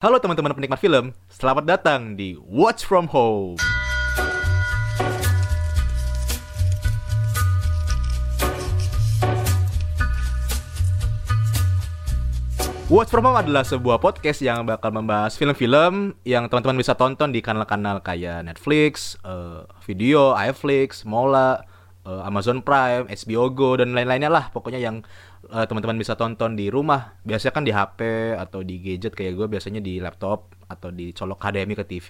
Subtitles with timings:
[0.00, 3.60] Halo teman-teman penikmat film, selamat datang di Watch From Home.
[12.88, 17.44] Watch From Home adalah sebuah podcast yang bakal membahas film-film yang teman-teman bisa tonton di
[17.44, 21.60] kanal-kanal kayak Netflix, eh, Video, iFlix, Mola,
[22.10, 24.50] eh, Amazon Prime, HBO Go dan lain-lainnya lah.
[24.50, 25.06] Pokoknya yang
[25.46, 27.14] eh, teman-teman bisa tonton di rumah.
[27.22, 28.00] Biasanya kan di HP
[28.34, 32.08] atau di gadget kayak gue biasanya di laptop atau di colok HDMI ke TV.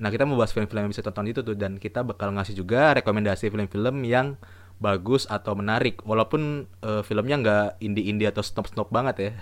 [0.00, 2.96] Nah kita mau bahas film-film yang bisa tonton itu tuh dan kita bakal ngasih juga
[2.96, 4.38] rekomendasi film-film yang
[4.80, 9.32] bagus atau menarik walaupun eh, filmnya nggak indie-indie atau snob-snob banget ya.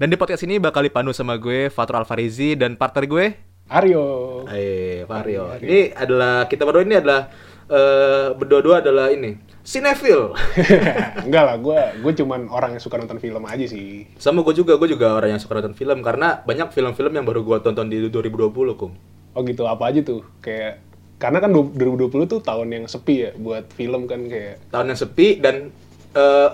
[0.00, 3.26] Dan di podcast ini bakal dipandu sama gue Fatur Alfarizi dan partner gue
[3.70, 4.04] Aryo.
[4.50, 5.54] Eh, Mario.
[5.62, 7.30] Ini adalah kita berdua ini adalah
[7.70, 10.32] eh berdua-dua adalah ini Cinefil.
[11.28, 14.08] Enggak lah, gue gue cuman orang yang suka nonton film aja sih.
[14.16, 17.44] Sama gue juga, gue juga orang yang suka nonton film karena banyak film-film yang baru
[17.44, 18.92] gue tonton di 2020, Kum.
[19.36, 20.24] Oh gitu, apa aja tuh?
[20.40, 20.80] Kayak
[21.20, 24.98] karena kan du- 2020 tuh tahun yang sepi ya buat film kan kayak Tahun yang
[24.98, 25.68] sepi dan
[26.16, 26.50] eh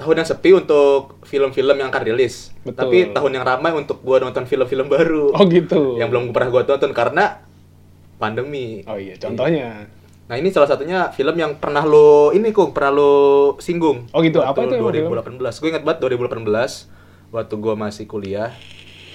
[0.00, 2.56] tahun yang sepi untuk film-film yang akan rilis.
[2.64, 2.80] Betul.
[2.88, 5.36] Tapi tahun yang ramai untuk gue nonton film-film baru.
[5.36, 6.00] oh gitu.
[6.00, 7.44] Yang belum pernah gue tonton karena
[8.16, 8.82] pandemi.
[8.88, 9.97] Oh iya, contohnya.
[10.28, 13.12] Nah ini salah satunya film yang pernah lo ini kung pernah lo
[13.64, 14.12] singgung.
[14.12, 15.40] Oh gitu, apa itu emang 2018.
[15.40, 18.52] Gue ingat banget 2018 waktu gue masih kuliah.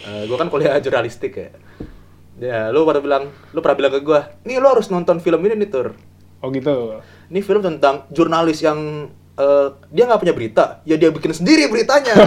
[0.10, 1.50] Eh gue kan kuliah jurnalistik ya.
[2.42, 4.20] Ya, lo pada bilang, lo pernah bilang ke gue,
[4.50, 5.94] nih lo harus nonton film ini nih tur.
[6.42, 6.98] Oh gitu.
[7.30, 9.06] Ini film tentang jurnalis yang
[9.38, 12.18] eh, dia nggak punya berita, ya dia bikin sendiri beritanya.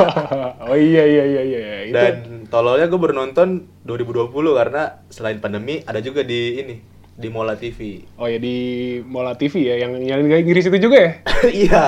[0.72, 1.60] oh iya iya iya iya.
[1.84, 2.14] Itu Dan
[2.48, 8.02] tololnya gue baru nonton 2020 karena selain pandemi ada juga di ini di Mola TV.
[8.16, 8.56] Oh ya di
[9.04, 11.12] Mola TV ya yang nyalin kayak Inggris itu juga ya?
[11.66, 11.84] Iya.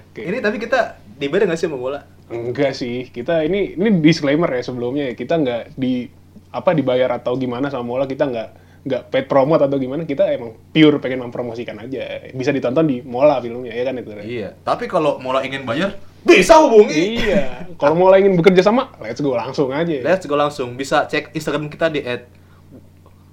[0.00, 0.22] Oke.
[0.26, 2.00] Ini tapi kita dibayar nggak sih sama bola?
[2.32, 5.14] Enggak sih, kita ini ini disclaimer ya sebelumnya ya.
[5.14, 6.08] Kita nggak di
[6.54, 8.48] apa dibayar atau gimana sama Mola kita nggak
[8.84, 13.40] nggak paid promote atau gimana kita emang pure pengen mempromosikan aja bisa ditonton di Mola
[13.40, 14.24] filmnya ya kan itu Ren?
[14.28, 14.48] Iya.
[14.60, 17.24] Tapi kalau Mola ingin bayar, bisa hubungi.
[17.24, 20.76] iya kalau Mola ingin bekerja sama let's go langsung aja Let's go langsung.
[20.76, 22.04] Bisa cek Instagram kita di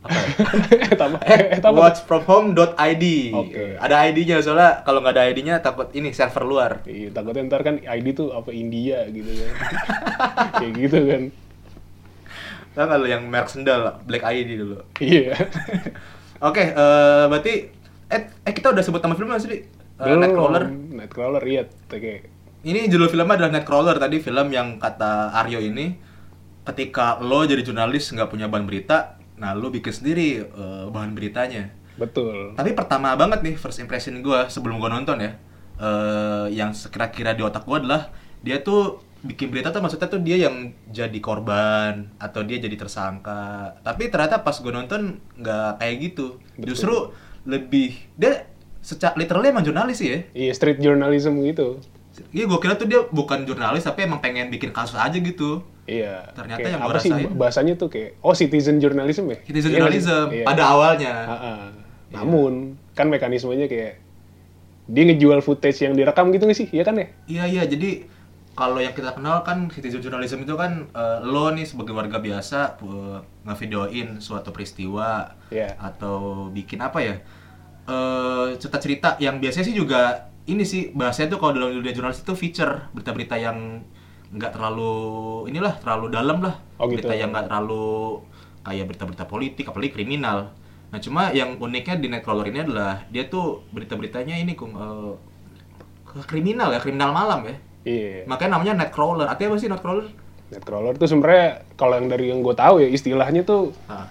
[0.02, 0.90] ya?
[0.98, 1.78] Etapa, etapa.
[1.78, 3.06] watchfromhome.id.
[3.38, 3.64] Oke.
[3.78, 6.72] Ada ID-nya soalnya kalau nggak ada ID-nya takut ini server luar.
[6.90, 9.52] Iya, takutnya ntar kan ID tuh apa India gitu kan
[10.62, 11.24] kayak gitu kan
[12.72, 14.80] Tahu nggak lo yang merek sendal Black ID dulu?
[15.04, 15.36] iya
[16.48, 17.54] Oke, eh, berarti
[18.10, 19.62] eh, eh kita udah sebut nama filmnya sih?
[20.02, 20.66] Eh, Nightcrawler.
[20.72, 22.26] Nightcrawler iya kayak
[22.66, 25.94] Ini judul filmnya adalah Nightcrawler tadi film yang kata Aryo ini
[26.62, 31.74] ketika lo jadi jurnalis nggak punya bahan berita, nah lo bikin sendiri eh, bahan beritanya.
[31.98, 35.32] betul Tapi pertama banget nih first impression gue sebelum gue nonton ya,
[35.82, 38.14] eh, yang sekira-kira di otak gue adalah
[38.46, 43.78] dia tuh bikin berita tuh maksudnya tuh dia yang jadi korban atau dia jadi tersangka.
[43.82, 46.38] Tapi ternyata pas gue nonton nggak kayak gitu.
[46.58, 46.66] Betul.
[46.70, 46.96] Justru
[47.46, 48.46] lebih dia
[48.82, 50.20] secara literally emang jurnalis sih ya.
[50.34, 51.78] iya street journalism gitu
[52.36, 55.64] Iya, gue kira tuh dia bukan jurnalis tapi emang pengen bikin kasus aja gitu.
[55.92, 56.16] Iya.
[56.32, 59.38] Ternyata Kayak yang gua apa sih rasain- bahasanya tuh kayak oh citizen journalism ya?
[59.44, 60.46] Citizen Iya journalism Iya.
[60.46, 61.14] pada awalnya.
[61.28, 61.54] Ha-ha.
[62.14, 62.54] Namun
[62.92, 64.00] kan mekanismenya kayak
[64.88, 66.68] dia ngejual footage yang direkam gitu nggak sih?
[66.70, 67.08] Iya kan ya?
[67.26, 68.08] Iya iya jadi
[68.52, 72.76] kalau yang kita kenal kan citizen journalism itu kan eh, lo nih sebagai warga biasa
[72.78, 75.76] eh, ngevideoin suatu peristiwa Iya.
[75.78, 76.18] atau
[76.50, 77.16] bikin apa ya
[77.84, 80.02] eh cerita-cerita yang biasanya sih juga
[80.44, 83.82] ini sih bahasanya tuh kalau dalam dunia jurnalis itu feature berita-berita yang
[84.32, 84.92] nggak terlalu
[85.48, 87.04] inilah terlalu dalam lah Oh, gitu.
[87.06, 88.18] berita yang nggak terlalu
[88.66, 90.50] kayak berita-berita politik apalagi kriminal
[90.92, 95.14] nah cuma yang uniknya di Nightcrawler ini adalah dia tuh berita-beritanya ini kung eh,
[96.04, 98.30] ke kriminal ya kriminal malam ya Iya.
[98.30, 100.06] makanya namanya Nightcrawler artinya apa sih Nightcrawler
[100.52, 104.06] Nightcrawler tuh sebenarnya kalau yang dari yang gue tahu ya istilahnya tuh ah.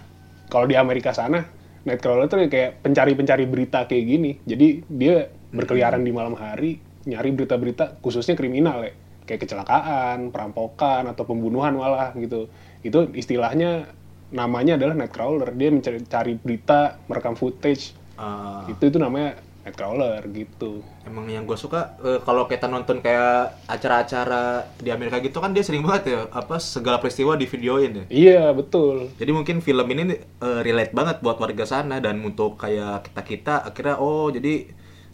[0.49, 1.45] kalau di Amerika sana
[1.81, 4.37] Nightcrawler tuh kayak pencari-pencari berita kayak gini.
[4.45, 6.77] Jadi dia berkeliaran di malam hari
[7.09, 8.93] nyari berita-berita khususnya kriminal ya.
[9.31, 12.51] Kayak kecelakaan, perampokan atau pembunuhan malah gitu.
[12.83, 13.87] Itu istilahnya
[14.35, 15.55] namanya adalah Nightcrawler.
[15.55, 17.95] Dia mencari cari berita, merekam footage.
[18.19, 18.67] Ah.
[18.67, 20.83] Itu itu namanya Nightcrawler gitu.
[21.07, 25.61] Emang yang gue suka eh, kalau kita nonton kayak acara-acara di Amerika gitu kan dia
[25.61, 28.05] sering banget ya apa segala peristiwa di videoin ya.
[28.11, 29.15] Iya, betul.
[29.15, 33.55] Jadi mungkin film ini eh, relate banget buat warga sana dan untuk kayak kita kita
[33.63, 34.67] akhirnya oh jadi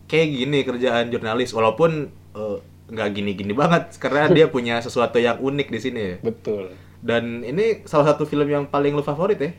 [0.07, 2.09] kayak gini kerjaan jurnalis walaupun
[2.39, 6.15] eh, nggak gini-gini banget karena dia punya sesuatu yang unik di sini ya.
[6.21, 6.71] Betul.
[6.99, 9.53] Dan ini salah satu film yang paling lu favorit ya.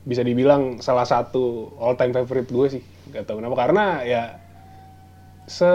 [0.00, 4.22] bisa dibilang salah satu all time favorite gue sih gak tahu kenapa karena ya
[5.44, 5.68] se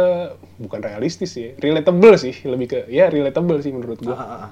[0.57, 4.51] bukan realistis sih relatable sih lebih ke ya relatable sih menurut gue Ah, ah, ah.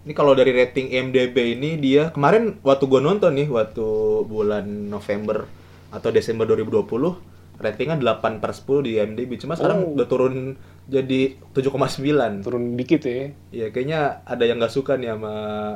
[0.00, 3.84] Ini kalau dari rating IMDb ini dia kemarin waktu gue nonton nih waktu
[4.24, 5.48] bulan November
[5.88, 6.84] atau Desember 2020
[7.56, 9.36] ratingnya 8 per 10 di IMDb.
[9.36, 9.92] Cuma sekarang Oh.
[9.92, 10.56] udah turun
[10.88, 12.44] jadi 7,9.
[12.46, 13.34] Turun dikit ya.
[13.50, 15.32] Ya kayaknya ada yang nggak suka nih sama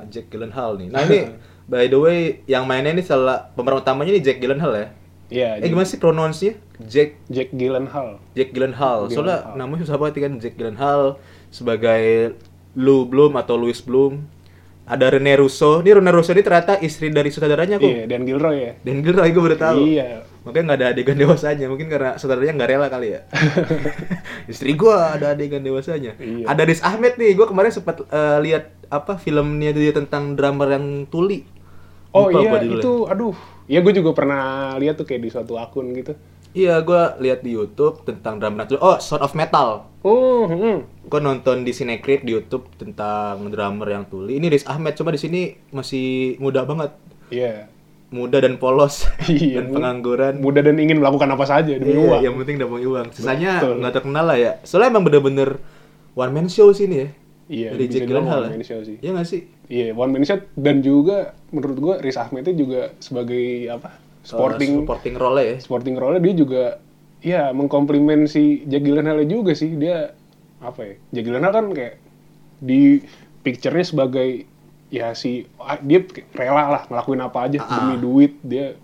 [0.09, 0.89] Jack Gyllenhaal nih.
[0.89, 1.19] Nah ini
[1.71, 2.19] by the way
[2.49, 4.89] yang mainnya ini salah pemeran utamanya ini Jack Gyllenhaal ya.
[5.33, 6.55] Iya, Eh gimana sih pronounce-nya?
[6.85, 8.21] Jack Jack Gyllenhaal.
[8.37, 9.09] Jack Gyllenhaal.
[9.09, 11.17] Soalnya namanya susah banget kan Jack Gyllenhaal
[11.49, 12.37] sebagai
[12.77, 14.27] Lou Bloom atau Louis Bloom.
[14.85, 15.81] Ada Rene Russo.
[15.81, 17.89] Ini Rene Russo ini ternyata istri dari sutradaranya kok.
[17.89, 18.73] Iya, Dan Gilroy ya.
[18.85, 19.79] Dan Gilroy gue baru tahu.
[19.89, 20.29] Iya.
[20.45, 21.67] Makanya nggak ada adegan dewasanya.
[21.73, 23.21] Mungkin karena saudaranya nggak rela kali ya.
[24.53, 26.21] Istri gua ada adegan dewasanya.
[26.21, 26.45] Iya.
[26.45, 27.33] Ada Riz Ahmed nih.
[27.33, 31.49] Gue kemarin sempat eh, lihat apa filmnya dia tentang drummer yang tuli.
[32.13, 32.85] Oh Lupa iya, gua judulnya.
[32.85, 33.37] itu aduh.
[33.65, 36.13] Iya, gue juga pernah lihat tuh kayak di suatu akun gitu.
[36.55, 38.79] Iya, gua lihat di YouTube tentang drummer tuli.
[38.79, 39.91] Oh, Sound of Metal.
[40.01, 40.87] Oh, hmm.
[41.05, 44.39] Gue nonton di Cinecrip di YouTube tentang drummer yang tuli.
[44.39, 46.95] Ini Riz Ahmed, cuma di sini masih muda banget.
[47.29, 47.67] Iya.
[48.15, 50.39] Muda dan polos Iya, dan pengangguran.
[50.39, 52.21] Muda dan ingin melakukan apa saja demi Iya, uang.
[52.23, 53.07] yang penting dapat uang.
[53.11, 54.53] Sisanya nggak terkenal lah ya.
[54.63, 55.59] Soalnya emang bener-bener
[56.15, 57.09] one man show sini ya.
[57.45, 58.47] Iya, Dari Jack Gyllenhaal.
[58.47, 58.55] one ya.
[58.55, 58.97] man show sih.
[59.03, 59.41] Iya nggak sih?
[59.67, 63.99] Iya, one man shot dan juga menurut gua Riz Ahmed itu juga sebagai apa?
[64.25, 65.55] Sporting Uh, supporting role ya.
[65.59, 66.63] sporting role dia juga
[67.21, 69.71] ya mengkomplimen si Jack Gyllenhaal juga sih.
[69.71, 70.17] Dia
[70.59, 70.95] apa ya?
[71.11, 71.95] Jack Gyllenhaal kan kayak
[72.59, 73.05] di
[73.41, 74.49] picture-nya sebagai
[74.89, 76.01] ya si ah, dia
[76.33, 77.69] rela lah ngelakuin apa aja Ah.
[77.83, 78.79] demi duit dia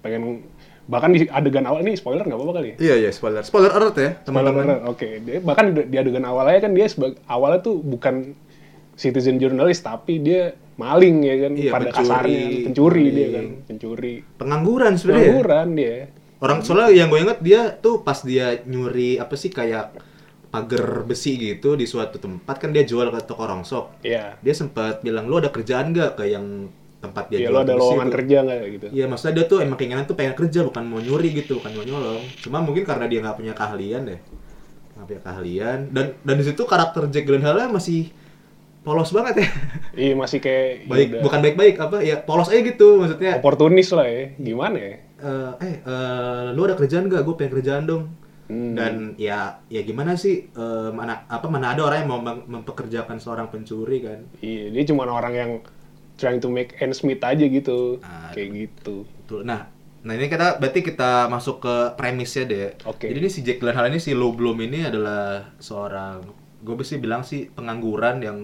[0.00, 0.44] pengen
[0.84, 3.40] bahkan di adegan awal ini spoiler nggak apa-apa kali ya Iya iya spoiler.
[3.40, 4.82] Spoiler alert ya teman-teman.
[4.84, 8.34] oke dia bahkan di, adegan awalnya kan dia sebagai awalnya tuh bukan
[8.92, 13.32] citizen journalist tapi dia maling ya kan Iya, pada pencuri, kasarnya pencuri dia maling.
[13.32, 15.20] kan pencuri Pengangguran sebenarnya.
[15.20, 15.30] ya.
[15.30, 15.96] pengangguran dia
[16.38, 19.94] Orang soalnya yang gue inget dia tuh pas dia nyuri apa sih kayak
[20.48, 24.02] pagar besi gitu di suatu tempat kan dia jual ke toko rongsok.
[24.02, 26.66] ya Dia sempat bilang lu ada kerjaan nggak ke yang
[26.98, 29.58] tempat dia ya jual lo ada lowongan itu?" kerja nggak gitu Iya, maksudnya dia tuh
[29.60, 32.22] emang keinginan tuh pengen kerja bukan mau nyuri gitu, bukan mau nyolong.
[32.36, 34.20] Cuma mungkin karena dia nggak punya keahlian deh,
[34.92, 35.78] nggak punya keahlian.
[35.88, 38.10] Dan dan di situ karakter Jack Gyllenhaal masih
[38.82, 39.48] polos banget ya.
[39.96, 43.38] iya masih kayak ya Baik, udah bukan baik-baik apa ya polos aja gitu maksudnya.
[43.38, 47.22] oportunis lah ya gimana ya Eh, eh, eh, lu ada kerjaan gak?
[47.22, 48.10] Gue pengen kerjaan dong.
[48.44, 48.74] Hmm.
[48.74, 53.16] Dan ya ya gimana sih eh, mana apa mana ada orang yang mau mem- mempekerjakan
[53.16, 54.26] seorang pencuri kan?
[54.38, 55.50] iya dia cuma orang yang
[56.12, 59.46] trying to make ends meet aja gitu Ah, kayak gitu Betul.
[59.46, 59.70] Nah,
[60.02, 62.68] nah ini kita berarti kita masuk ke premisnya deh.
[62.82, 63.06] Oke.
[63.06, 66.26] Jadi ini si Jack Gyllenhaal ini si Lou Bloom ini adalah seorang
[66.58, 68.38] gue bisa bilang sih pengangguran yang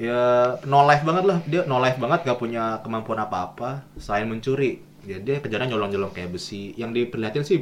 [0.00, 1.38] ya no life banget lah.
[1.44, 4.80] Dia no life banget, gak punya kemampuan apa-apa selain mencuri.
[5.04, 6.72] Ya dia kerjanya nyolong-nyolong kayak besi.
[6.80, 7.58] Yang diperlihatin sih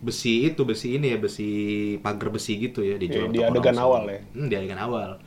[0.00, 1.50] besi itu besi ini ya besi
[2.00, 4.20] pagar besi gitu ya dijual Iya, di adegan awal ya?
[4.32, 5.20] Hmm, di adegan awal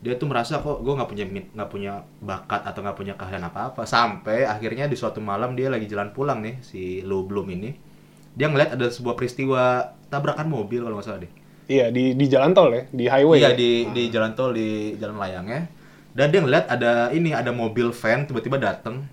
[0.00, 1.92] dia tuh merasa kok gue nggak punya nggak punya
[2.24, 6.08] bakat atau nggak punya keahlian apa apa sampai akhirnya di suatu malam dia lagi jalan
[6.16, 7.76] pulang nih si Lou Bloom ini
[8.32, 11.32] dia ngeliat ada sebuah peristiwa tabrakan mobil kalau nggak salah deh
[11.68, 13.60] iya di di jalan tol ya di highway iya ya?
[13.60, 15.68] di di jalan tol di jalan layangnya
[16.10, 19.06] dan dia ngeliat ada ini ada mobil van tiba-tiba dateng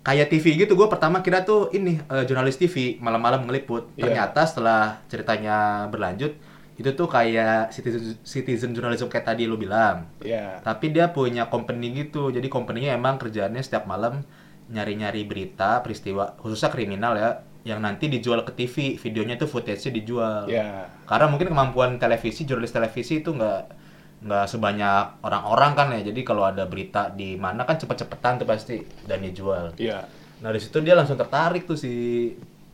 [0.00, 4.02] kayak TV gitu gue pertama kira tuh ini eh, jurnalis TV malam-malam ngeliput Iya.
[4.04, 5.56] ternyata setelah ceritanya
[5.88, 6.36] berlanjut
[6.74, 10.60] itu tuh kayak citizen, citizen journalism kayak tadi lu bilang Iya.
[10.60, 14.22] tapi dia punya company gitu jadi company-nya emang kerjaannya setiap malam
[14.66, 17.30] nyari-nyari berita peristiwa khususnya kriminal ya
[17.64, 20.84] yang nanti dijual ke TV videonya tuh footage-nya dijual Iya.
[21.04, 23.83] karena mungkin kemampuan televisi jurnalis televisi itu nggak
[24.24, 26.00] nggak sebanyak orang-orang kan ya.
[26.02, 29.76] Jadi kalau ada berita di mana kan cepet-cepetan tuh pasti dan dijual.
[29.76, 30.04] Iya.
[30.34, 31.92] nah di situ dia langsung tertarik tuh si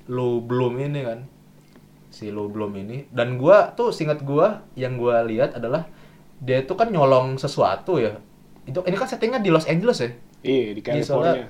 [0.06, 1.20] Lou Bloom ini kan.
[2.08, 3.06] Si Lou Bloom ini.
[3.06, 5.86] Dan gua tuh singkat gua yang gua lihat adalah
[6.36, 8.16] dia itu kan nyolong sesuatu ya.
[8.62, 10.10] Itu ini kan settingnya di Los Angeles ya?
[10.40, 11.46] Iya di Iya, California.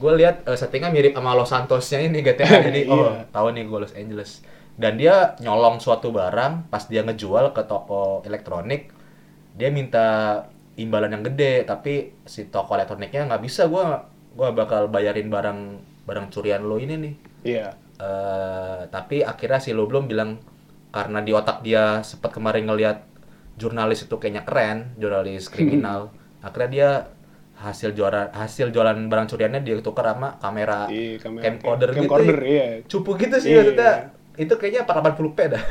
[0.00, 3.28] gue lihat eh, settingnya mirip sama Los Santosnya ini GTA jadi oh Iya.
[3.28, 4.40] tahu nih gue Los Angeles.
[4.74, 8.88] Dan dia nyolong suatu barang pas dia ngejual ke toko elektronik
[9.52, 10.06] dia minta
[10.74, 13.84] imbalan yang gede tapi si toko elektroniknya nggak bisa gue
[14.30, 15.60] gua bakal bayarin barang
[16.06, 17.68] barang curian lo ini nih Iya.
[17.96, 20.40] Eh, tapi akhirnya si lo belum bilang
[20.88, 23.04] karena di otak dia sempat kemarin ngelihat
[23.54, 26.08] jurnalis itu kayaknya keren, jurnalis kriminal.
[26.40, 26.90] akhirnya dia
[27.56, 31.98] hasil jualan hasil jualan barang curiannya dia tukar sama kamera Iya, kamera- camcorder gitu.
[32.00, 32.66] camcorder, iya.
[32.88, 33.58] Cupu gitu sih Iya.
[33.60, 33.92] maksudnya.
[34.40, 35.62] Itu kayaknya 480p dah.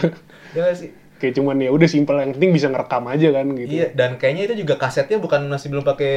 [0.56, 0.88] ya sih?
[1.16, 3.72] Kayak cuman ya udah simpel yang penting bisa ngerekam aja kan gitu.
[3.72, 6.16] Iya, dan kayaknya itu juga kasetnya bukan masih belum pakai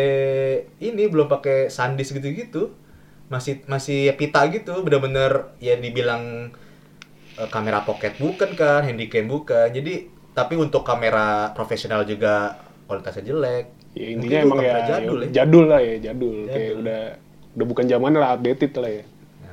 [0.78, 2.76] ini, belum pakai SanDisk gitu-gitu.
[3.32, 6.52] Masih masih pita gitu, bener-bener ya dibilang
[7.38, 9.72] eh, kamera pocket bukan kan, handycam bukan.
[9.72, 13.66] Jadi tapi untuk kamera profesional juga kualitasnya jelek.
[13.90, 15.32] ya intinya Mungkin emang ya, kamera jadul ya ya.
[15.34, 16.78] jadul lah ya jadul, kayak Jadul.
[16.84, 17.02] udah
[17.50, 19.04] udah bukan zaman lah updated lah ya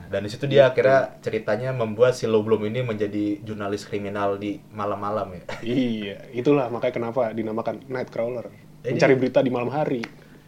[0.07, 4.59] dan di situ dia akhirnya ceritanya membuat si Lo Bloom ini menjadi jurnalis kriminal di
[4.73, 5.43] malam-malam ya.
[5.67, 8.49] iya itulah makanya kenapa dinamakan Nightcrawler.
[8.83, 10.03] Jadi- mencari berita di malam hari.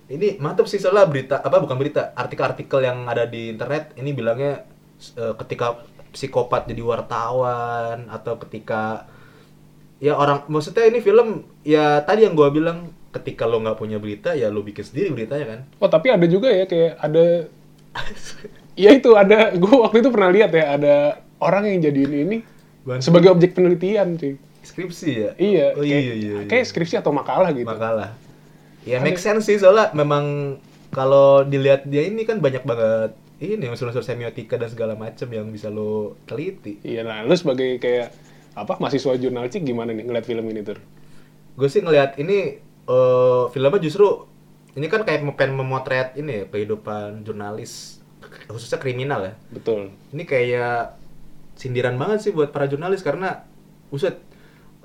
[0.09, 4.65] Ini mantap sih soalnya berita apa bukan berita artikel-artikel yang ada di internet ini bilangnya
[5.21, 5.85] eh, ketika
[6.17, 9.05] psikopat jadi wartawan atau ketika
[10.01, 14.33] ya orang maksudnya ini film ya tadi yang gua bilang ketika lo nggak punya berita
[14.33, 15.61] ya lo bikin sendiri beritanya kan.
[15.83, 17.25] Oh tapi ada juga ya kayak ada
[18.79, 20.95] Iya itu ada gue waktu itu pernah lihat ya ada
[21.43, 22.39] orang yang jadiin ini
[22.87, 24.39] Bahan- sebagai objek penelitian cuy.
[24.63, 25.31] Skripsi ya?
[25.35, 26.35] Iya oh, kayak, iya iya, iya.
[26.47, 27.67] kayak skripsi atau makalah gitu.
[27.67, 28.15] Makalah.
[28.87, 30.57] Ya make sense sih soalnya memang
[30.95, 35.67] kalau dilihat dia ini kan banyak banget ini unsur-unsur semiotika dan segala macam yang bisa
[35.67, 36.79] lo teliti.
[36.87, 38.15] Iya nah lu sebagai kayak
[38.59, 40.79] apa mahasiswa jurnalistik gimana nih ngeliat film ini tuh
[41.59, 42.59] gue sih ngelihat ini
[42.89, 44.27] eh filmnya justru
[44.75, 47.98] ini kan kayak pengen memotret ini ya, kehidupan jurnalis
[48.49, 49.35] khususnya kriminal ya.
[49.53, 49.93] Betul.
[50.11, 50.99] Ini kayak
[51.55, 53.45] sindiran banget sih buat para jurnalis karena
[53.93, 54.17] buset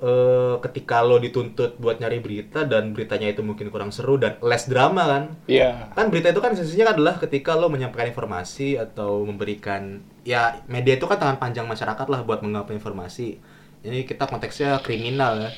[0.02, 4.68] eh, ketika lo dituntut buat nyari berita dan beritanya itu mungkin kurang seru dan less
[4.68, 5.24] drama kan?
[5.48, 5.90] Iya.
[5.96, 11.08] Kan berita itu kan esensinya adalah ketika lo menyampaikan informasi atau memberikan ya media itu
[11.08, 13.40] kan tangan panjang masyarakat lah buat mengapa informasi.
[13.84, 15.50] Ini kita konteksnya kriminal ya.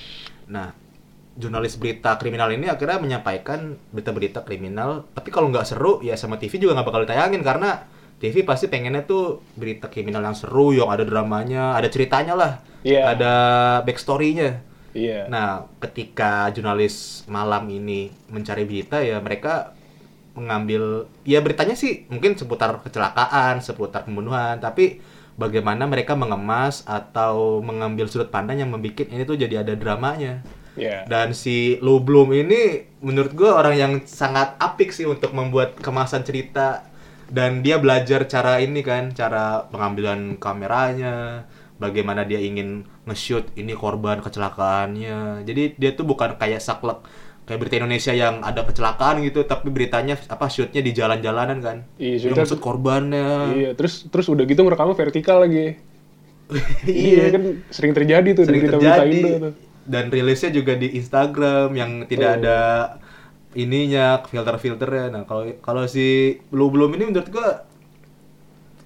[0.47, 0.87] Nah
[1.37, 6.57] jurnalis berita kriminal ini akhirnya menyampaikan berita-berita kriminal tapi kalau nggak seru ya sama TV
[6.57, 7.85] juga nggak bakal ditayangin karena
[8.17, 12.53] TV pasti pengennya tuh berita kriminal yang seru yang ada dramanya ada ceritanya lah.
[12.87, 13.03] Iya.
[13.19, 13.35] ada
[13.83, 14.63] backstory-nya.
[14.97, 15.27] Iya.
[15.29, 19.77] Nah, ketika jurnalis malam ini mencari berita ya mereka
[20.39, 25.01] mengambil ya beritanya sih mungkin seputar kecelakaan, seputar pembunuhan, tapi
[25.37, 30.41] bagaimana mereka mengemas atau mengambil sudut pandang yang membuat ini tuh jadi ada dramanya.
[30.77, 31.05] iya.
[31.09, 36.25] Dan si Lou Bloom ini menurut gue orang yang sangat apik sih untuk membuat kemasan
[36.25, 36.85] cerita
[37.31, 41.45] dan dia belajar cara ini kan, cara pengambilan kameranya,
[41.77, 45.43] bagaimana dia ingin nge-shoot ini korban kecelakaannya.
[45.43, 47.03] Jadi dia tuh bukan kayak saklek
[47.47, 51.77] kayak berita Indonesia yang ada kecelakaan gitu, tapi beritanya apa shootnya di jalan-jalanan kan.
[51.95, 53.27] Iya, shootnya maksud korbannya.
[53.55, 55.79] iya terus terus udah gitu ngerekamnya vertikal lagi
[56.87, 57.43] iya kan
[57.75, 59.53] sering terjadi tuh di sering berita-berita terjadi Indo tuh
[59.87, 62.39] dan rilisnya juga di Instagram yang tidak Oh.
[62.43, 62.59] ada
[63.57, 65.11] ininya filter-filternya.
[65.11, 67.65] Nah, kalau kalau si belum belum ini menurut gua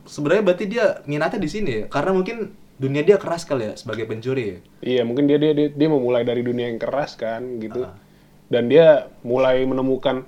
[0.06, 1.84] sebenarnya berarti dia minatnya di sini ya.
[1.90, 4.58] Karena mungkin dunia dia keras kali ya sebagai pencuri ya.
[4.80, 7.84] Iya, mungkin dia dia dia, dia mau mulai dari dunia yang keras kan gitu.
[7.84, 7.98] Ah.
[8.50, 10.24] Dan dia mulai menemukan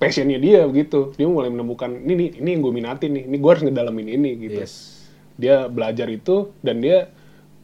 [0.00, 1.12] passionnya dia begitu.
[1.18, 3.24] Dia mulai menemukan ini nih, ini yang gue minatin nih.
[3.28, 4.60] Ini gue harus ngedalamin ini gitu.
[4.64, 5.02] Yes.
[5.36, 7.10] Dia belajar itu dan dia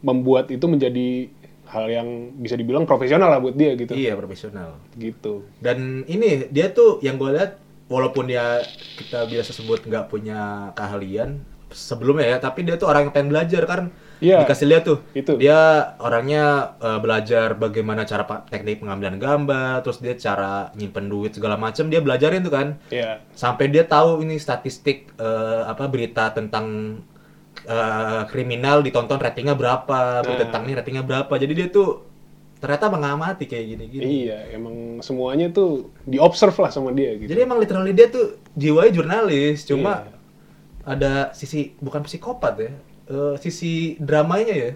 [0.05, 1.33] membuat itu menjadi
[1.67, 2.07] hal yang
[2.39, 3.91] bisa dibilang profesional lah buat dia gitu.
[3.93, 4.79] Iya, profesional.
[4.95, 5.43] Gitu.
[5.59, 7.59] Dan ini dia tuh yang gue lihat
[7.91, 8.63] walaupun dia
[8.99, 13.63] kita biasa sebut nggak punya keahlian sebelumnya ya, tapi dia tuh orang yang pengen belajar
[13.67, 13.91] kan.
[14.17, 14.41] Iya.
[14.47, 14.99] Dikasih lihat tuh.
[15.13, 15.37] Itu.
[15.37, 21.53] Dia orangnya eh, belajar bagaimana cara teknik pengambilan gambar, terus dia cara nyimpen duit segala
[21.59, 22.67] macam dia belajarin tuh kan.
[22.89, 23.21] Iya.
[23.37, 26.97] Sampai dia tahu ini statistik eh, apa berita tentang
[27.67, 30.37] eh, kriminal ditonton ratingnya berapa, Nah.
[30.39, 31.33] tentang ini ratingnya berapa.
[31.33, 32.07] Jadi dia tuh
[32.57, 34.03] ternyata mengamati kayak gini-gini.
[34.25, 37.27] Iya, emang semuanya tuh diobserve lah sama dia gitu.
[37.27, 40.15] Jadi emang literally dia tuh jiwanya jurnalis, cuma Iya.
[40.87, 42.71] ada sisi bukan psikopat ya,
[43.05, 44.71] eh, sisi dramanya ya.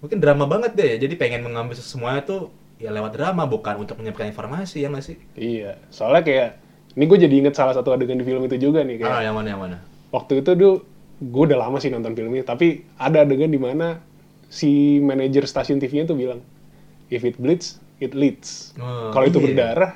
[0.00, 4.30] Mungkin drama banget deh, jadi pengen mengambil semuanya tuh ya lewat drama, bukan untuk menyampaikan
[4.30, 5.16] informasi ya nggak sih?
[5.34, 6.48] Iya, soalnya kayak
[6.94, 9.34] ini gue jadi inget salah satu adegan di film itu juga nih kayak Ah, yang
[9.34, 9.76] mana yang mana?
[10.08, 10.74] waktu itu tuh
[11.18, 14.00] gue udah lama sih nonton film ini tapi ada adegan di mana
[14.46, 16.40] si manajer stasiun TV-nya tuh bilang
[17.08, 19.44] if it bleeds it leads Oh, kalau itu iya.
[19.46, 19.92] berdarah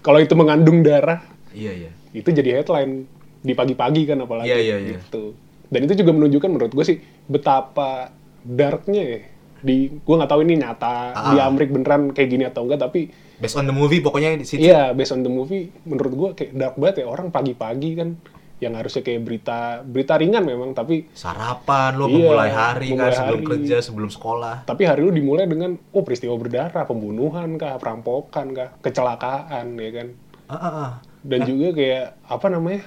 [0.00, 1.90] kalau itu mengandung darah Iya iya.
[2.12, 3.06] itu jadi headline
[3.40, 4.98] di pagi-pagi kan apalagi Iya, iya, iya.
[4.98, 5.32] gitu
[5.66, 8.10] dan itu juga menunjukkan menurut gue sih betapa
[8.42, 9.18] darknya ya
[9.58, 11.30] di gue nggak tahu ini nyata Ah.
[11.30, 14.64] di Amrik beneran kayak gini atau enggak tapi Based on the movie pokoknya di situ.
[14.64, 18.16] Iya, based on the movie, menurut gua kayak dark banget ya orang pagi-pagi kan
[18.56, 23.12] yang harusnya kayak berita berita ringan memang, tapi Sarapan lo Iya, memulai hari memulai kan
[23.14, 23.48] sebelum hari.
[23.52, 24.54] kerja, sebelum sekolah.
[24.64, 30.08] tapi hari lu dimulai dengan oh peristiwa berdarah, pembunuhan kah, perampokan kah, kecelakaan ya kan.
[30.46, 30.90] Ah, ah, ah.
[31.20, 32.82] Dan juga kayak apa namanya?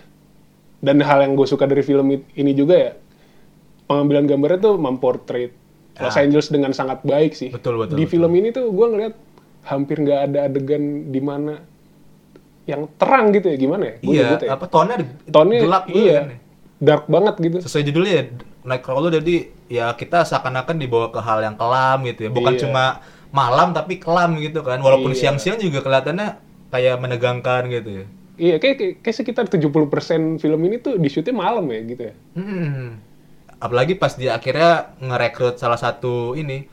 [0.80, 2.92] Dan hal yang gue suka dari film ini juga ya
[3.86, 5.52] pengambilan gambarnya tuh memportrait
[5.98, 6.24] Los Ah.
[6.24, 7.52] Angeles dengan sangat baik sih.
[7.52, 8.12] Betul, betul, Di betul.
[8.16, 9.14] film ini tuh gua ngeliat
[9.66, 11.60] hampir nggak ada adegan di mana
[12.70, 13.94] yang terang gitu ya gimana ya?
[14.00, 14.50] Gua Iya, ya.
[14.54, 14.98] apa tonnya
[15.28, 16.38] Tonnya gelap iya, kan ya?
[16.80, 17.58] dark banget gitu.
[17.60, 18.24] sesuai judulnya ya
[18.60, 19.36] Nightcrawler jadi
[19.68, 22.62] ya kita seakan-akan dibawa ke hal yang kelam gitu ya bukan Iya.
[22.64, 22.84] cuma
[23.30, 25.20] malam tapi kelam gitu kan walaupun Iya.
[25.32, 26.28] siang-siang juga kelihatannya
[26.70, 28.06] kayak menegangkan gitu ya.
[28.40, 32.14] Iya, kayak, kayak, kayak sekitar 70% film ini tuh di shootnya malam ya gitu ya.
[32.34, 32.96] Hmm.
[33.60, 36.64] Apalagi pas dia akhirnya ngerekrut salah satu ini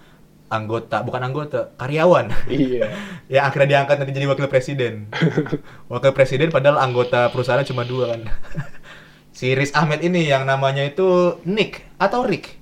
[0.47, 2.31] anggota, bukan anggota, karyawan.
[2.47, 2.91] Iya.
[3.35, 5.11] ya akhirnya diangkat nanti jadi wakil presiden.
[5.93, 8.23] wakil presiden padahal anggota perusahaannya cuma dua kan.
[9.39, 12.57] si Riz Ahmed ini yang namanya itu Nick atau Rick.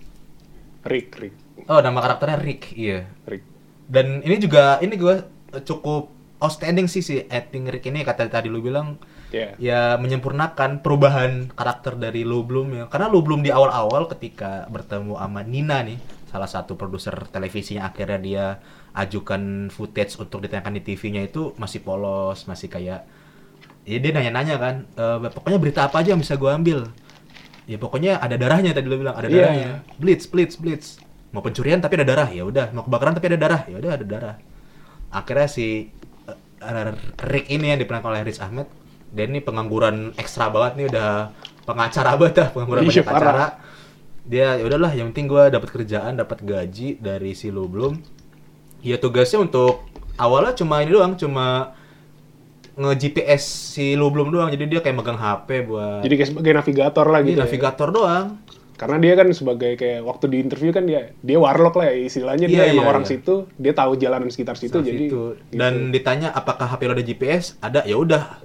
[0.84, 3.08] Rick, Rick, Oh, nama karakternya Rick, iya.
[3.24, 3.40] Rick.
[3.88, 5.24] Dan ini juga ini gue
[5.64, 9.00] cukup outstanding sih si acting Rick ini kata tadi lu bilang
[9.34, 9.50] Ya.
[9.58, 12.84] ya menyempurnakan perubahan karakter dari Lu Bloom ya.
[12.86, 15.98] Karena Lu Bloom di awal-awal ketika bertemu sama Nina nih,
[16.34, 18.44] salah satu produser televisinya akhirnya dia
[18.90, 23.06] ajukan footage untuk ditayangkan di TV-nya itu masih polos, masih kayak
[23.86, 26.90] ya dia nanya-nanya kan, "Eh, pokoknya berita apa aja yang bisa gua ambil.
[27.70, 29.46] Ya pokoknya ada darahnya tadi lu bilang, ada Iya.
[29.46, 29.70] darahnya.
[29.94, 30.98] Blitz, blitz, blitz.
[31.30, 32.74] Mau pencurian tapi ada darah, ya udah.
[32.74, 34.36] Mau kebakaran tapi ada darah, ya udah ada darah.
[35.14, 35.86] Akhirnya si
[36.64, 36.90] eh,
[37.30, 38.66] Rick ini yang diperankan oleh Riz Ahmed,
[39.12, 41.08] dia ini pengangguran ekstra banget nih udah
[41.62, 43.46] pengacara banget dah, pengangguran Iya, banyak acara.
[44.24, 48.00] Dia ya udahlah, yang penting gua dapat kerjaan, dapat gaji dari si Lu Bloom.
[48.80, 49.84] Ya tugasnya untuk
[50.16, 51.76] awalnya cuma ini doang, cuma
[52.74, 54.48] nge-GPS si Lu Bloom doang.
[54.48, 57.36] Jadi dia kayak megang HP buat Jadi kayak sebagai navigator lah Iya, gitu.
[57.36, 57.42] ya.
[57.44, 58.26] navigator doang.
[58.74, 62.50] Karena dia kan sebagai kayak waktu di interview kan dia dia warlock lah ya istilahnya
[62.50, 63.10] dia Iya, emang iya, orang iya.
[63.14, 65.36] situ, dia tahu jalanan sekitar situ Saat jadi itu.
[65.38, 65.54] gitu.
[65.54, 68.42] dan ditanya apakah HP lo ada GPS ada ya udah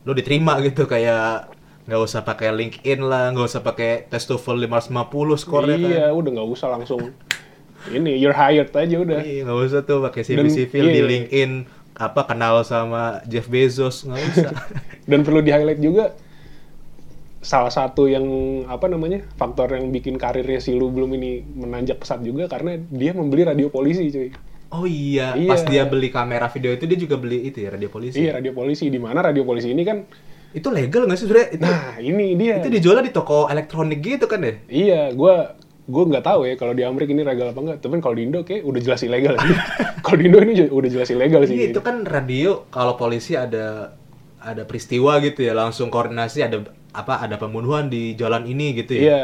[0.00, 1.52] lo diterima gitu kayak
[1.90, 6.30] nggak usah pakai LinkedIn lah nggak usah pakai tes TOEFL 550 skornya iya, kan udah
[6.38, 7.10] nggak usah langsung
[7.90, 9.18] ini you're hired aja udah.
[9.26, 11.08] iya nggak usah tuh pakai CV Dan- CV iya, di iya.
[11.10, 11.50] LinkedIn
[11.98, 14.52] apa kenal sama Jeff Bezos nggak usah
[15.10, 16.14] Dan perlu di highlight juga
[17.40, 18.22] salah satu yang
[18.68, 23.16] apa namanya faktor yang bikin karirnya si Lu belum ini menanjak pesat juga karena dia
[23.16, 24.28] membeli radio polisi cuy.
[24.70, 25.48] oh iya, Iya.
[25.50, 28.52] pas dia beli kamera video itu dia juga beli itu ya radio polisi Iya radio
[28.54, 30.04] polisi di mana radio polisi ini kan
[30.50, 34.26] itu legal nggak sih sebenarnya itu nah ini dia itu dijual di toko elektronik gitu
[34.26, 35.54] kan ya Iya, gua
[35.86, 37.78] gua nggak tahu ya kalau di Amerika ini legal apa enggak.
[37.82, 39.50] Tapi kalau di Indo kayak udah jelas ilegal sih.
[40.06, 41.54] kalau di Indo ini udah jelas ilegal sih.
[41.54, 43.94] Iya itu kan radio kalau polisi ada
[44.38, 49.02] ada peristiwa gitu ya langsung koordinasi ada apa ada pembunuhan di jalan ini gitu ya.
[49.02, 49.22] Iya.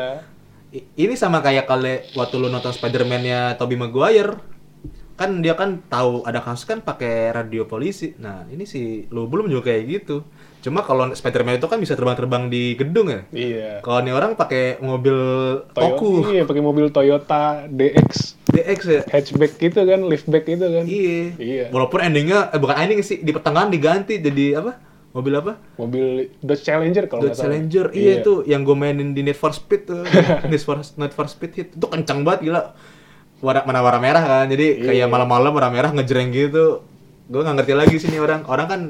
[0.75, 4.35] I- Ini sama kayak kali waktu lu nonton Spider-Man-nya Tobey Maguire.
[5.15, 8.13] Kan dia kan tahu ada kasus kan pakai radio polisi.
[8.19, 10.27] Nah, ini si lu belum juga kayak gitu.
[10.67, 13.23] Cuma kalau Spider-Man itu kan bisa terbang-terbang di gedung ya.
[13.31, 13.69] Iya.
[13.81, 15.15] Kalau ini orang pakai mobil
[15.71, 19.01] Toyo- Toku, Iya, pakai mobil Toyota DX DX ya.
[19.07, 20.83] hatchback gitu kan, liftback gitu kan.
[20.85, 21.39] Iya.
[21.39, 21.65] Iya.
[21.71, 24.75] Walaupun endingnya eh, bukan ending sih di pertengahan diganti jadi apa?
[25.13, 25.55] Mobil apa?
[25.77, 26.05] Mobil
[26.43, 27.39] Dodge Challenger kalau Dodge.
[27.39, 30.03] Challenger, iya, itu yang gue mainin di Need for Speed tuh,
[30.51, 32.75] Need for, Need for Speed hit itu kencang banget gila.
[33.39, 35.07] Warna mana warna merah kan, jadi kayak Iya.
[35.07, 36.83] malam-malam warna merah ngejreng gitu.
[37.27, 38.81] Gue nggak ngerti lagi sih nih orang, orang kan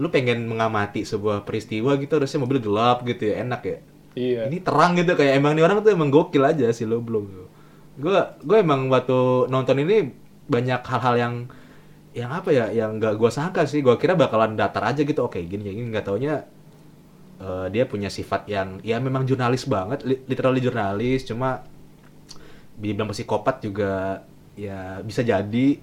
[0.00, 3.78] lu pengen mengamati sebuah peristiwa gitu harusnya mobil gelap gitu ya enak ya.
[4.16, 4.40] Iya.
[4.48, 7.24] Ini terang gitu kayak emang nih orang tuh emang gokil aja sih lo belum.
[8.00, 10.08] Gue gue emang waktu nonton ini
[10.48, 11.34] banyak hal-hal yang
[12.10, 15.38] yang apa ya yang nggak gue sangka sih gue kira bakalan datar aja gitu oke
[15.46, 16.42] gini gini nggak taunya
[17.38, 21.62] eh, dia punya sifat yang ya memang jurnalis banget li- literally jurnalis cuma
[22.74, 24.26] dibilang psikopat juga
[24.58, 25.78] ya bisa jadi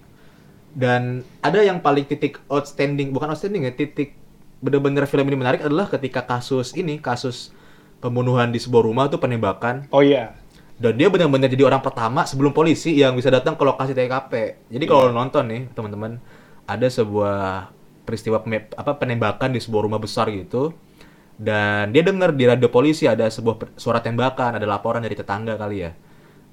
[0.77, 4.13] dan ada yang paling titik outstanding bukan outstanding ya titik
[4.61, 7.49] bener-bener film ini menarik adalah ketika kasus ini kasus
[7.97, 10.37] pembunuhan di sebuah rumah tuh penembakan Oh iya.
[10.77, 14.33] dan dia benar-benar jadi orang pertama sebelum polisi yang bisa datang ke lokasi TKP.
[14.69, 16.21] Jadi kalau lo nonton nih, teman-teman,
[16.69, 17.73] ada sebuah
[18.05, 18.45] peristiwa
[18.77, 20.77] apa penembakan di sebuah rumah besar gitu.
[21.37, 25.81] Dan dia dengar di radio polisi ada sebuah suara tembakan, ada laporan dari tetangga kali
[25.81, 25.97] ya.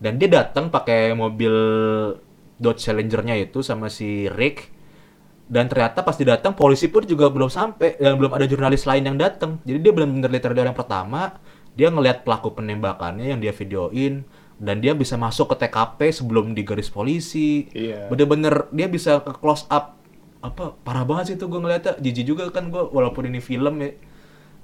[0.00, 1.52] Dan dia datang pakai mobil
[2.58, 4.70] Dodge Challenger-nya itu sama si Rick.
[5.44, 9.04] Dan ternyata pas dia datang polisi pun juga belum sampai dan belum ada jurnalis lain
[9.12, 9.60] yang datang.
[9.68, 11.36] Jadi dia benar-benar literally orang pertama.
[11.74, 14.24] Dia ngelihat pelaku penembakannya yang dia videoin
[14.56, 17.68] dan dia bisa masuk ke TKP sebelum di garis polisi.
[17.76, 18.08] Iya.
[18.08, 20.00] Bener-bener dia bisa ke close up
[20.44, 23.96] apa parah banget sih itu gue ngeliatnya jijik juga kan gue walaupun ini film ya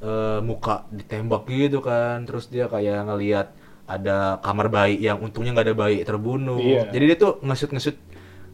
[0.05, 3.57] eh, muka ditembak gitu kan terus dia kayak ngelihat
[3.91, 6.95] ada kamar bayi yang untungnya nggak ada bayi terbunuh Iya.
[6.95, 7.99] jadi dia tuh nge-shoot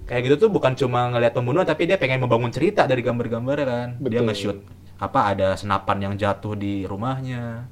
[0.09, 3.88] kayak gitu tuh bukan cuma ngelihat pembunuhan tapi dia pengen membangun cerita dari gambar-gambar kan
[4.01, 4.27] dia Betul.
[4.33, 4.59] nge-shoot
[4.96, 7.68] apa ada senapan yang jatuh di rumahnya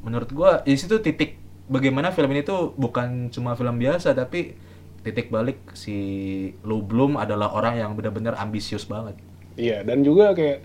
[0.00, 1.36] menurut gua di situ titik
[1.68, 4.56] bagaimana film ini tuh bukan cuma film biasa tapi
[5.02, 5.94] titik balik si
[6.62, 9.18] Lou Bloom adalah orang yang benar-benar ambisius banget
[9.52, 10.64] Iya, dan juga kayak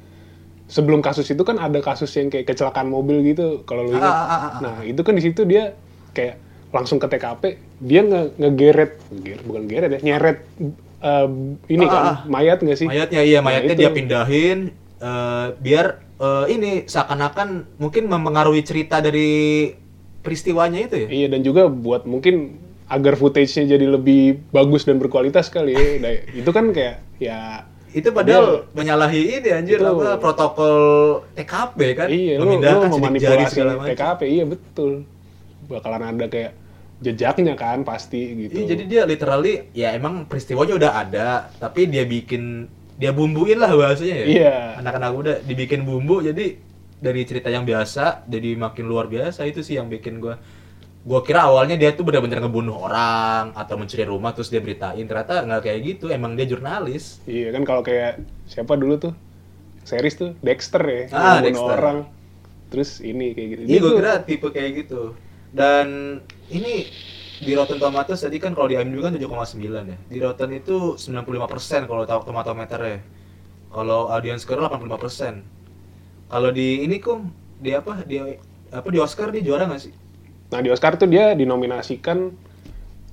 [0.71, 4.07] sebelum kasus itu kan ada kasus yang kayak kecelakaan mobil gitu kalau lu ingat.
[4.07, 4.53] Ah, ah, ah, ah.
[4.63, 5.75] Nah, itu kan di situ dia
[6.17, 6.35] kayak
[6.67, 7.43] langsung ke TKP,
[7.79, 10.37] dia nge ngegeret, ngegeret- bukan geret ya, nyeret
[10.99, 11.27] eh,
[11.69, 12.17] ini Ah, kan ah.
[12.27, 12.87] mayat nggak sih?
[12.87, 13.81] Mayatnya iya, Nah, mayatnya itu.
[13.81, 14.57] dia pindahin
[14.97, 15.85] eh, biar
[16.17, 19.69] eh, ini seakan-akan mungkin mempengaruhi cerita dari
[20.19, 21.07] peristiwanya itu ya.
[21.07, 25.85] Iya dan juga buat mungkin agar footage-nya jadi lebih bagus dan berkualitas kali ya.
[26.03, 29.87] Nah, itu kan kayak ya Itu padahal menyalahi ini anjir Itu.
[29.87, 30.75] apa protokol
[31.33, 33.89] TKP kan, iya memindahkan sidik jari segala macam.
[33.89, 35.07] TKP iya betul.
[35.67, 36.51] Bakalan ada kayak
[36.97, 38.57] jejaknya kan pasti gitu.
[38.57, 42.65] Iya, jadi dia literally ya emang peristiwanya udah ada, tapi dia bikin
[42.97, 44.25] dia bumbuin lah bahasanya ya.
[44.25, 44.55] Iya.
[44.81, 46.57] Anak-anak muda dibikin bumbu jadi
[46.97, 50.41] dari cerita yang biasa jadi makin luar biasa itu sih yang bikin gua
[51.05, 55.45] gua kira awalnya dia tuh benar-benar ngebunuh orang atau mencuri rumah terus dia beritain ternyata
[55.45, 58.17] nggak kayak gitu emang dia jurnalis Iya kan kalau kayak
[58.49, 59.13] siapa dulu tuh
[59.85, 61.77] series tuh Dexter ya, Ah, yang bunuh Dexter.
[61.77, 61.97] orang.
[62.67, 63.61] Terus ini kayak gitu.
[63.63, 65.01] Dia gue tuh- kira tipe kayak gitu.
[65.57, 65.87] Dan
[66.53, 66.85] ini
[67.37, 69.97] di Rotten Tomatoes tadi kan kalau di IMDb kan 7,9 ya.
[69.97, 72.99] Di Rotten itu 95% kalau tahu tomatometer ya.
[73.73, 75.41] Kalau audience score 85%.
[76.29, 78.05] Kalau di ini kum di apa?
[78.05, 78.21] Di
[78.69, 79.93] apa di Oscar dia juara nggak sih?
[80.53, 82.31] Nah di Oscar tuh dia dinominasikan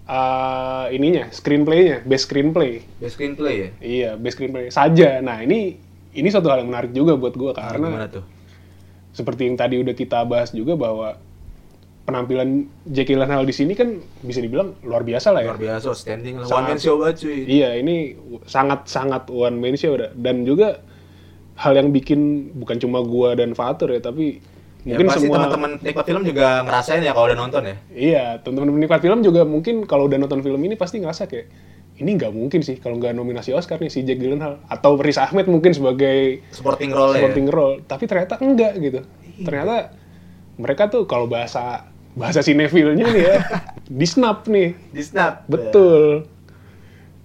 [0.04, 2.84] eh, ininya screenplaynya, best screenplay.
[3.00, 3.70] Best screenplay ya.
[3.80, 5.22] Iya, best screenplay saja.
[5.24, 5.78] Nah ini
[6.14, 8.24] ini suatu hal yang menarik juga buat gua Nah, karena gimana tuh?
[9.14, 11.14] seperti yang tadi udah kita bahas juga bahwa
[12.04, 15.50] penampilan Jackie Gyllenhaal di sini kan bisa dibilang luar biasa lah ya.
[15.56, 16.46] Luar biasa standing lah.
[16.52, 17.48] One man show banget cuy.
[17.48, 18.12] Iya, ini
[18.44, 20.84] sangat-sangat one man show dan juga
[21.56, 24.44] hal yang bikin bukan cuma gua dan Fatur ya, tapi
[24.84, 27.76] Ya, mungkin pasti semua teman-teman penikmat film juga ngerasain ya kalau udah nonton ya.
[27.88, 31.48] Iya, teman-teman penikmat film juga mungkin kalau udah nonton film ini pasti ngerasa kayak
[32.04, 35.48] ini nggak mungkin sih kalau nggak nominasi Oscar nih si Jack Gyllenhaal atau Riz Ahmed
[35.48, 37.24] mungkin sebagai Supporting role ya.
[37.24, 39.00] supporting role, tapi ternyata enggak gitu.
[39.40, 39.96] Ternyata
[40.60, 43.36] mereka tuh kalau bahasa bahasa sinefilnya nih ya
[44.00, 45.44] di snap nih, Di snap.
[45.50, 46.24] betul.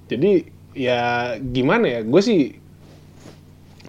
[0.10, 2.58] Jadi ya gimana ya, gue sih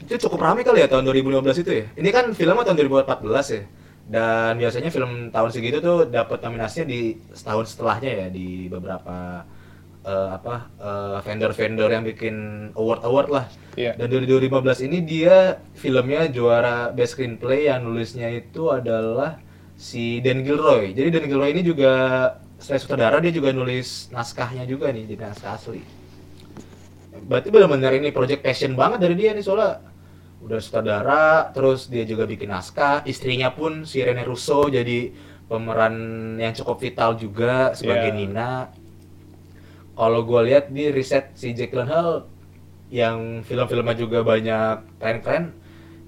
[0.01, 1.87] itu cukup ramai kali ya tahun 2015 itu ya.
[1.97, 3.63] Ini kan filmnya tahun 2014 ya.
[4.11, 9.47] Dan biasanya film tahun segitu tuh dapat nominasinya di setahun setelahnya ya di beberapa
[10.03, 12.35] eh, apa eh, vendor-vendor yang bikin
[12.75, 13.45] award-award lah.
[13.79, 13.95] Iya.
[13.95, 19.39] Dan dari 2015 ini dia filmnya juara best screenplay yang nulisnya itu adalah
[19.81, 20.93] si Dan Gilroy.
[20.93, 21.93] Jadi Dan Gilroy ini juga
[22.61, 25.81] selain sutradara dia juga nulis naskahnya juga nih, jadi naskah asli.
[27.25, 29.81] Berarti benar-benar ini project passion banget dari dia nih soalnya
[30.45, 35.13] udah sutradara, terus dia juga bikin naskah, istrinya pun si Rene Russo jadi
[35.49, 38.17] pemeran yang cukup vital juga sebagai Iya.
[38.21, 38.53] Nina.
[39.97, 42.25] Kalau gue lihat di riset si Jack Gyllenhaal
[42.89, 45.53] yang film-filmnya juga banyak keren-keren,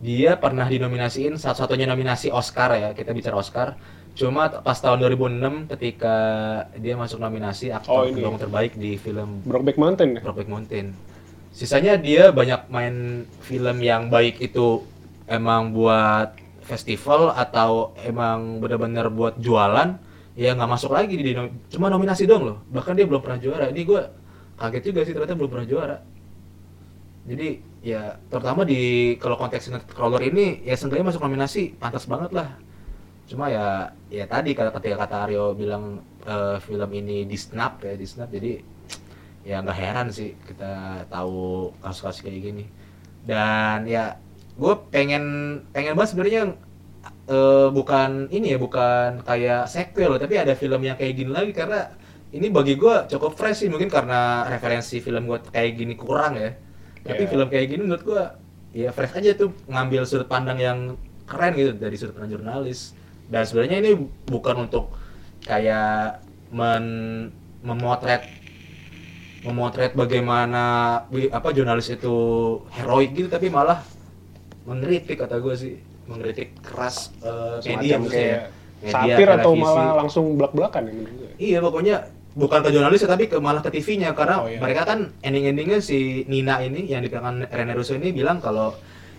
[0.03, 3.79] dia pernah dinominasiin satu-satunya nominasi Oscar ya, kita bicara Oscar.
[4.13, 6.17] Cuma pas tahun 2006 ketika
[6.77, 10.21] dia masuk nominasi Oh, aktor pendukung terbaik di film Brokeback Mountain ya.
[10.21, 10.87] Brokeback Mountain.
[11.55, 14.85] Sisanya dia banyak main film yang baik itu
[15.25, 19.97] emang buat festival atau emang benar-benar buat jualan,
[20.37, 22.57] ya nggak masuk lagi di nom- cuma nominasi dong loh.
[22.69, 23.65] Bahkan dia belum pernah juara.
[23.73, 24.01] Ini gue
[24.61, 25.97] kaget juga sih ternyata belum pernah juara.
[27.23, 32.49] Jadi ya terutama di kalau konteks Nightcrawler ini ya seenggaknya masuk nominasi pantas banget lah.
[33.31, 37.95] Cuma ya ya tadi kata ketika kata Aryo bilang eh, film ini di snap ya
[37.95, 38.63] di snap jadi
[39.43, 42.65] ya nggak heran sih kita tahu kasus-kasus kayak gini
[43.27, 44.19] dan ya
[44.55, 45.25] gue pengen
[45.75, 46.43] pengen banget sebenarnya
[47.27, 51.91] eh, bukan ini ya bukan kayak sequel tapi ada film yang kayak gini lagi karena
[52.33, 56.55] ini bagi gue cukup fresh sih mungkin karena referensi film gue kayak gini kurang ya
[57.03, 57.31] tapi Iya.
[57.31, 58.23] film kayak gini menurut gue
[58.73, 60.79] ya fresh aja tuh ngambil sudut pandang yang
[61.29, 62.97] keren gitu dari sudut pandang jurnalis
[63.29, 63.93] dan sebenarnya ini
[64.27, 64.95] bukan untuk
[65.45, 66.85] kayak men
[67.63, 68.27] memotret
[69.43, 70.65] memotret bagaimana
[71.11, 72.15] apa jurnalis itu
[72.71, 73.83] heroik gitu tapi malah
[74.63, 75.75] mengkritik kata gue sih
[76.07, 78.07] mengkritik keras eh, media ya.
[78.07, 78.43] kayak
[78.83, 81.31] Media, satir atau malah langsung belak-belakan ya menurut gue.
[81.39, 81.97] Iya pokoknya
[82.33, 84.57] bukan ke jurnalis tapi ke malah ke TV-nya karena Oh, iya.
[84.59, 88.73] mereka kan ending-endingnya si Nina ini yang dipegang Rene Russo ini bilang kalau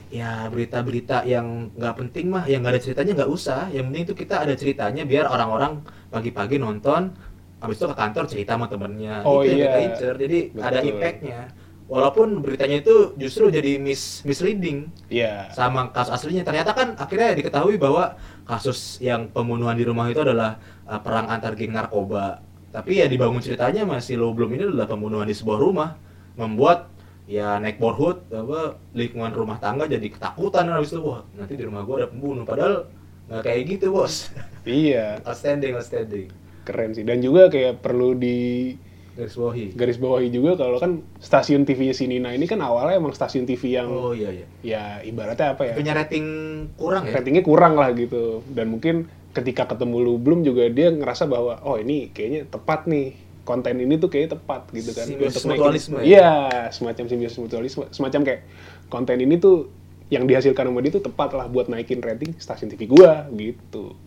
[0.10, 4.14] ya berita-berita yang nggak penting mah yang nggak ada ceritanya nggak usah yang penting itu
[4.14, 7.14] kita ada ceritanya biar orang-orang pagi-pagi nonton
[7.58, 9.66] habis itu ke kantor cerita sama temennya Oh, itu yang iya.
[9.66, 10.90] kita incer jadi ada Betul.
[10.94, 11.40] impactnya
[11.84, 15.50] walaupun beritanya itu justru jadi mis misleading Iya.
[15.50, 18.14] sama kasus aslinya ternyata kan akhirnya diketahui bahwa
[18.46, 22.42] kasus yang pembunuhan di rumah itu adalah uh, perang antar geng narkoba
[22.74, 25.90] tapi ya dibangun ceritanya masih lo belum ini adalah pembunuhan di sebuah rumah
[26.34, 26.90] membuat
[27.24, 32.04] ya neighborhood apa lingkungan rumah tangga jadi ketakutan habis itu wah nanti di rumah gua
[32.04, 32.90] ada pembunuh padahal
[33.30, 34.34] nggak kayak gitu bos
[34.66, 35.18] Iya.
[35.30, 36.28] outstanding outstanding
[36.66, 38.74] keren sih dan juga kayak perlu di
[39.14, 39.78] garis bawahi.
[39.78, 43.78] Garis bawahi juga kalau kan stasiun TV-nya si Nina ini kan awalnya emang stasiun TV
[43.78, 44.46] yang Oh iya iya.
[44.66, 45.74] ya ibaratnya apa ya?
[45.78, 46.26] Punya rating
[46.74, 47.22] kurang ya?
[47.22, 51.76] ratingnya kurang lah gitu dan mungkin ketika ketemu lu belum juga dia ngerasa bahwa oh
[51.76, 55.98] ini kayaknya tepat nih konten ini tuh kayaknya tepat gitu kan Simbiosis Untuk naikin- mutualisme
[55.98, 56.04] ya?
[56.06, 56.32] iya
[56.70, 58.42] semacam simbiosis mutualisme semacam kayak
[58.88, 59.68] konten ini tuh
[60.08, 63.98] yang dihasilkan sama dia tuh tepat lah buat naikin rating stasiun TV gua gitu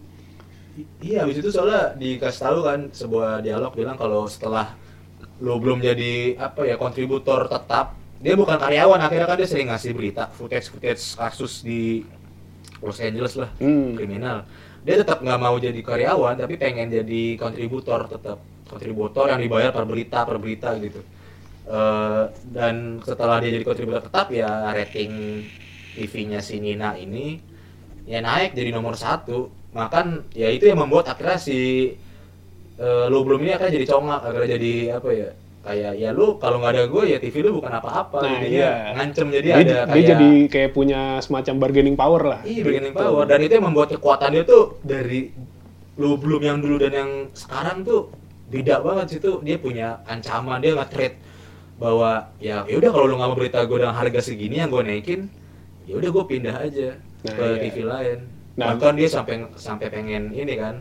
[0.76, 4.76] I- Iya, habis itu soalnya dikasih tahu kan sebuah dialog bilang kalau setelah
[5.38, 9.92] lo belum jadi apa ya kontributor tetap, dia bukan karyawan akhirnya kan dia sering ngasih
[9.92, 12.04] berita footage footage kasus di
[12.78, 13.92] Los Angeles lah Hmm.
[13.92, 14.44] kriminal.
[14.86, 18.38] Dia tetap nggak mau jadi karyawan tapi pengen jadi kontributor tetap
[18.70, 21.02] kontributor yang dibayar per berita per berita gitu.
[21.66, 25.42] Eh, dan setelah dia jadi kontributor tetap ya rating
[25.98, 27.42] TV-nya si Nina ini
[28.06, 31.90] ya naik jadi nomor satu makan ya itu yang membuat akhirnya si
[32.78, 35.30] eh, lu belum ini akhirnya jadi congak akhirnya jadi apa ya
[35.66, 38.22] kayak ya lu kalau nggak ada gue ya TV lu bukan apa-apa.
[38.22, 38.94] Nah, iya.
[38.94, 42.40] ngancem jadi dia, ada dia kayak jadi kayak punya semacam bargaining power lah.
[42.46, 43.24] Iya bargaining power.
[43.26, 45.34] Dan itu yang membuat kekuatan dia tuh dari
[45.98, 48.14] lu belum yang dulu dan yang sekarang tuh
[48.46, 49.42] beda banget sih tuh.
[49.42, 51.18] Dia punya ancaman dia nge-trade
[51.82, 55.28] bahwa ya yaudah kalau lu nggak mau berita gue dengan harga segini yang gue naikin
[55.84, 57.58] ya udah gue pindah aja Nah, ke iya.
[57.66, 58.18] TV lain.
[58.56, 60.74] Nah, bahkan dia sampai sampai pengen ini kan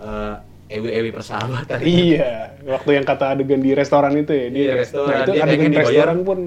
[0.00, 0.34] eh,
[0.68, 1.78] ewi-ewi persahabatan.
[2.06, 5.08] Iya waktu yang kata adegan di restoran itu ya dia Iya, restoran.
[5.08, 6.38] nah itu Dia adegan restoran pun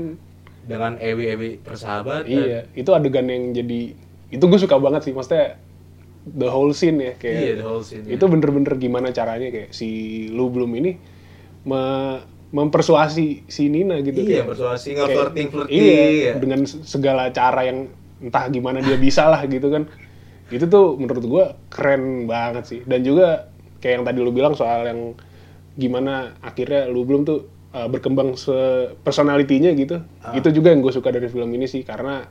[0.62, 2.26] dengan ewi-ewi persahabatan.
[2.26, 3.82] Iya, itu adegan yang jadi
[4.30, 5.58] itu gue suka banget sih, maksudnya
[6.24, 9.90] the whole scene ya kayak Iya, the whole scene, itu bener-bener gimana caranya kayak si
[10.30, 11.02] Lu Bloom ini
[11.64, 16.34] me- mempersuasi si Nina gitu Iya, kayak- persuasi, kayak- nge-flirting, flirting, iya, ya.
[16.36, 17.88] dengan se- segala cara yang
[18.20, 19.88] entah gimana dia bisa lah gitu kan.
[20.48, 22.80] Itu tuh menurut gue keren banget sih.
[22.84, 23.50] Dan juga
[23.82, 25.18] kayak yang tadi lu bilang soal yang
[25.74, 27.40] gimana akhirnya lu belum tuh
[27.72, 28.54] uh, berkembang se
[29.02, 30.32] personalitinya gitu Ah.
[30.32, 32.24] itu juga yang gue suka dari film ini sih karena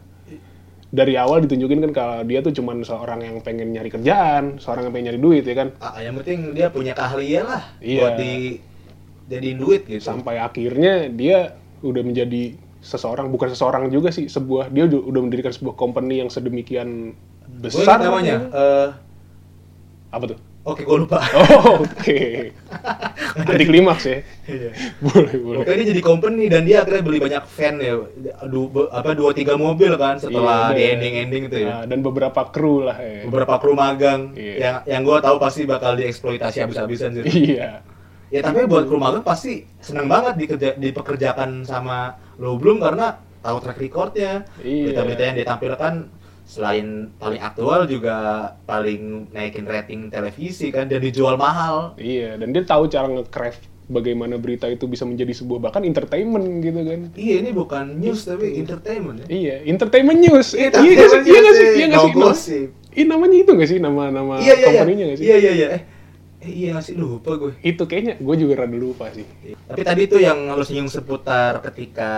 [0.90, 4.92] dari awal ditunjukin kan kalau dia tuh cuman seorang yang pengen nyari kerjaan seorang yang
[4.92, 8.00] pengen nyari duit ya kan Ah, yang penting dia punya keahlian lah Iya.
[8.00, 8.32] buat di
[9.30, 10.02] jadiin duit gitu.
[10.02, 15.76] sampai akhirnya dia udah menjadi seseorang bukan seseorang juga sih sebuah dia udah, mendirikan sebuah
[15.76, 17.14] company yang sedemikian
[17.62, 18.36] besar namanya.
[18.50, 18.88] eh,
[20.10, 21.25] apa tuh Oke, gue lupa.
[21.40, 22.20] oh oke
[23.40, 24.70] anti klimaks ya Iya.
[25.01, 27.96] boleh boleh Oke, dia jadi company dan dia akhirnya beli banyak fan ya.
[28.44, 31.68] Du, apa dua tiga mobil kan setelah Iya, di ending-ending itu ya.
[31.70, 34.55] Nah, dan beberapa kru lah ya Beberapa kru magang Iya.
[34.55, 37.25] yang yang gue tahu pasti bakal dieksploitasi habis-habisan sih.
[37.49, 37.81] iya
[38.29, 43.57] Ya tapi buat kru magang pasti seneng banget dikerja, dipekerjakan sama lo belum karena tahu
[43.59, 44.92] track recordnya, Iya.
[44.92, 45.92] berita-berita yang ditampilkan
[46.50, 48.16] selain paling aktual juga
[48.64, 51.94] paling naikin rating televisi kan dan dijual mahal.
[51.94, 56.80] iya dan dia tahu cara nge-craft bagaimana berita itu bisa menjadi sebuah bahkan entertainment gitu
[56.80, 59.26] kan Iya ini bukan news tapi entertainment ya.
[59.28, 62.18] iya entertainment news Iya, iya nggak sih iya nggak sih iya nggak sih, sih no
[62.18, 62.68] Nama- gossip.
[62.90, 64.66] Ih, namanya itu nggak sih nama nama Iya iya iya.
[64.66, 65.68] company-nya nggak sih Iya iya iya.
[65.72, 65.82] Eh,
[66.48, 67.52] iya nggak sih lupa gue.
[67.62, 69.26] itu kayaknya gue juga rada lupa sih
[69.64, 72.10] Tapi tadi tuh yang lo singgung seputar ketika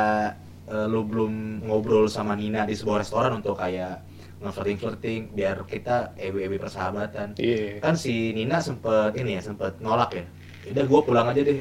[0.64, 4.11] eh, lo belum ngobrol sama Nina di sebuah restoran untuk kayak
[4.42, 7.38] nge-flirting flirting biar kita ewe-ewe persahabatan.
[7.38, 10.24] iya Kan si Nina sempet ini ya sempet nolak ya.
[10.62, 11.58] Udah gue pulang aja deh.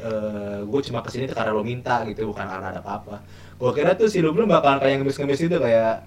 [0.61, 3.21] gue cuma ke sini tuh karena lo minta gitu bukan karena ada apa-apa.
[3.57, 6.05] Gue kira tuh si lo belum bakalan kayak ngemis-ngemis itu kayak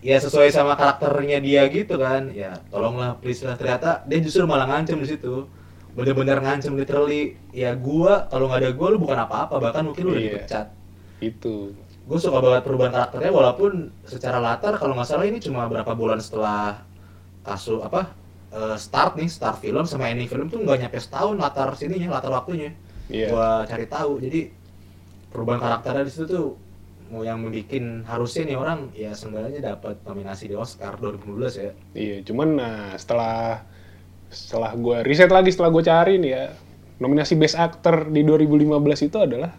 [0.00, 4.68] ya sesuai sama karakternya dia gitu kan ya tolonglah please lah ternyata dia justru malah
[4.68, 5.48] ngancem di situ
[5.96, 10.12] bener-bener ngancem literally ya gua kalau nggak ada gua lu bukan apa-apa bahkan mungkin lu
[10.12, 10.28] udah Iya.
[10.36, 10.66] dipecat
[11.24, 11.72] itu
[12.04, 16.20] gue suka banget perubahan karakternya walaupun secara latar kalau nggak salah ini cuma berapa bulan
[16.20, 16.84] setelah
[17.40, 18.12] kasus apa
[18.52, 22.32] eh, start nih start film sama ending film tuh nggak nyampe setahun latar sininya latar
[22.32, 22.76] waktunya.
[23.04, 23.28] Iya.
[23.32, 24.20] gua cari tahu.
[24.20, 24.40] Jadi
[25.28, 26.46] perubahan karakternya di situ tuh
[27.12, 27.68] mau yang membuat
[28.08, 31.72] harusnya nih orang ya seenggaknya dapat nominasi di Oscar 2012 ya.
[31.92, 33.60] Iya, cuman nah setelah
[34.32, 36.44] setelah gue riset lagi setelah gue cari nih ya
[36.98, 39.52] nominasi Best Actor di 2015 itu adalah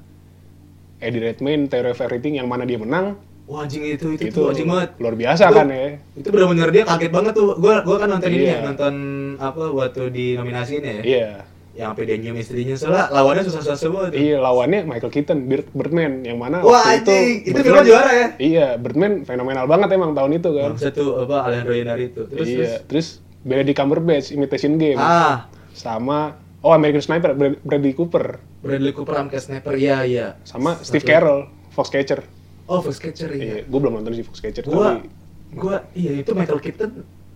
[0.97, 3.19] Eddie Redmayne Theory of Everything yang mana dia menang.
[3.45, 4.97] Wah anjing itu itu, itu anjing banget.
[4.97, 6.01] luar biasa Itu- kan ya.
[6.15, 7.53] itu benar-benar dia kaget banget tuh.
[7.55, 8.57] Gua gua kan nonton ini Iya.
[8.57, 8.93] ya nonton
[9.37, 11.01] apa waktu di nominasi ini ya.
[11.03, 11.29] Iya.
[11.75, 12.73] Yang sampai dia nyium istrinya.
[12.73, 14.15] Soalnya lawannya susah-susah semua tuh.
[14.15, 17.27] Iya lawannya Michael Keaton Bird, Birdman yang mana wah waktu anjing.
[17.43, 18.27] itu Birdman- filmnya juara ya?
[18.39, 20.69] Iya Birdman fenomenal banget emang tahun itu kan.
[20.73, 22.73] Tuh apa Alejandro Inarritu terus iya terus?
[22.87, 23.07] terus
[23.43, 24.97] Benedict Cumberbatch Imitation Game.
[24.97, 25.51] Ah.
[25.69, 30.89] Sama oh American Sniper Brad- Bradley Cooper Bradley Cooper Cat Sniper iya iya sama Satu-
[30.89, 32.25] Steve Carell Foxcatcher
[32.65, 35.07] oh Foxcatcher iya iya gue belum nonton sih Foxcatcher gua tapi
[35.53, 36.91] gua iya itu Michael Keaton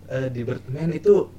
[0.08, 1.30] eh, di Birdman itu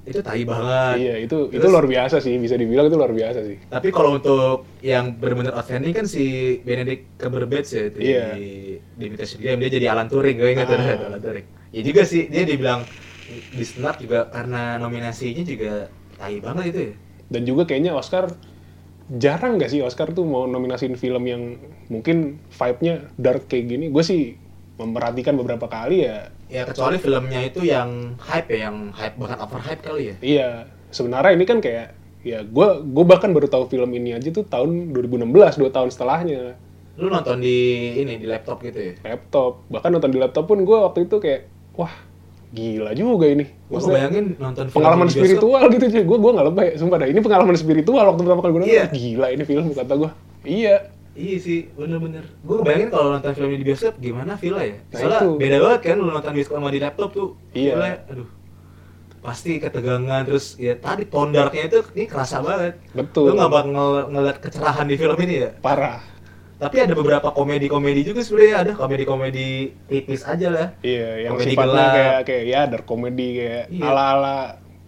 [0.00, 0.96] itu tai banget.
[0.96, 3.60] Iya, itu itu Terus- luar biasa sih, bisa dibilang itu luar biasa sih.
[3.68, 6.24] Tapi kalau untuk yang benar-benar outstanding kan si
[6.64, 8.26] Benedict Cumberbatch ya itu Iya.
[8.32, 8.48] di,
[8.96, 11.04] di Imitation Game dia jadi Alan Turing gue ingat Ah.
[11.04, 11.46] Alan Turing.
[11.70, 12.80] Ya juga sih dia dibilang
[13.52, 16.92] di snap juga karena nominasinya juga tai banget itu ya.
[17.32, 18.28] Dan juga kayaknya Oscar
[19.10, 21.56] jarang nggak sih Oscar tuh mau nominasiin film yang
[21.88, 23.88] mungkin vibe-nya dark kayak gini.
[23.88, 24.36] Gue sih
[24.76, 26.28] memperhatikan beberapa kali ya.
[26.52, 30.16] Ya kecuali filmnya itu yang hype ya, yang hype bahkan over hype kali ya.
[30.20, 30.48] Iya,
[30.92, 34.92] sebenarnya ini kan kayak ya gue gue bahkan baru tahu film ini aja tuh tahun
[34.92, 35.24] 2016,
[35.56, 36.60] dua tahun setelahnya
[37.00, 37.56] Lu nonton di
[37.96, 38.94] ini di laptop gitu ya.
[39.08, 39.64] laptop.
[39.72, 41.92] Bahkan nonton di laptop pun gue waktu itu kayak wah
[42.50, 43.44] gila juga ini.
[43.64, 47.08] Gua Maksudnya, bayangin nonton film pengalaman spiritual gitu cuy gue gue nggak lebay sumpah dah
[47.08, 48.84] ini pengalaman spiritual waktu pertama kali gue nonton Iya.
[48.90, 50.10] gila ini film kata gue
[50.42, 50.76] iya
[51.10, 52.22] Iya sih, bener-bener.
[52.40, 54.78] Gue bayangin kalau nonton film di bioskop gimana feel ya.
[54.88, 55.30] Nah, Soalnya itu.
[55.36, 57.28] beda banget kan lu nonton bioskop sama di laptop tuh.
[57.50, 57.74] Iya.
[57.74, 58.28] Feel-nya, aduh.
[59.20, 62.78] Pasti ketegangan terus ya tadi tone darknya itu ini kerasa banget.
[62.90, 63.26] Betul.
[63.26, 65.50] Lu nggak bakal ngel- ngeliat kecerahan di film ini ya.
[65.52, 65.98] parah
[66.60, 69.48] Tapi ada beberapa komedi-komedi juga sebenarnya ada komedi-komedi
[69.88, 70.68] tipis aja lah.
[70.80, 71.94] iya yang Komedi sifatnya gelap.
[71.96, 73.82] kayak kayak ya dark comedy kayak Iya.
[73.82, 74.36] ala ala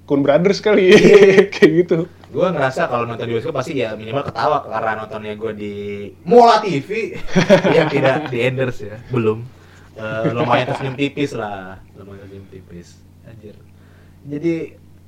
[0.02, 0.92] Kun Brothers kali
[1.54, 5.52] kayak gitu Gue ngerasa kalau nonton di bioskop pasti ya minimal ketawa karena nontonnya gue
[5.54, 5.74] di
[6.22, 7.16] Mola TV
[7.76, 9.44] yang tidak di endorse ya, belum.
[9.92, 12.96] Eh, lumayan tersenyum tipis lah, lumayan tersenyum tipis.
[13.22, 13.52] Anjir.
[14.24, 14.54] Jadi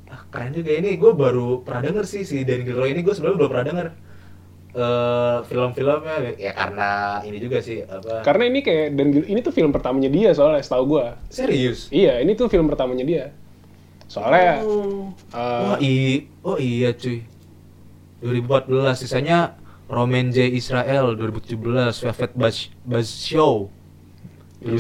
[0.07, 3.41] ah, keren juga ini gue baru pernah denger sih si Dan Gilroy ini gue sebelumnya
[3.41, 3.87] belum pernah denger
[4.75, 9.55] eh film-filmnya ya karena ini juga sih apa karena ini kayak dan Gil- ini tuh
[9.55, 13.25] film pertamanya dia soalnya setahu gue serius iya ini tuh film pertamanya dia
[14.11, 15.15] soalnya oh.
[15.31, 15.95] eh, oh, i
[16.43, 17.23] oh iya cuy
[18.25, 19.55] 2014 sisanya
[19.87, 21.55] Roman J Israel 2017
[22.09, 23.69] Velvet Buzz Buzz Show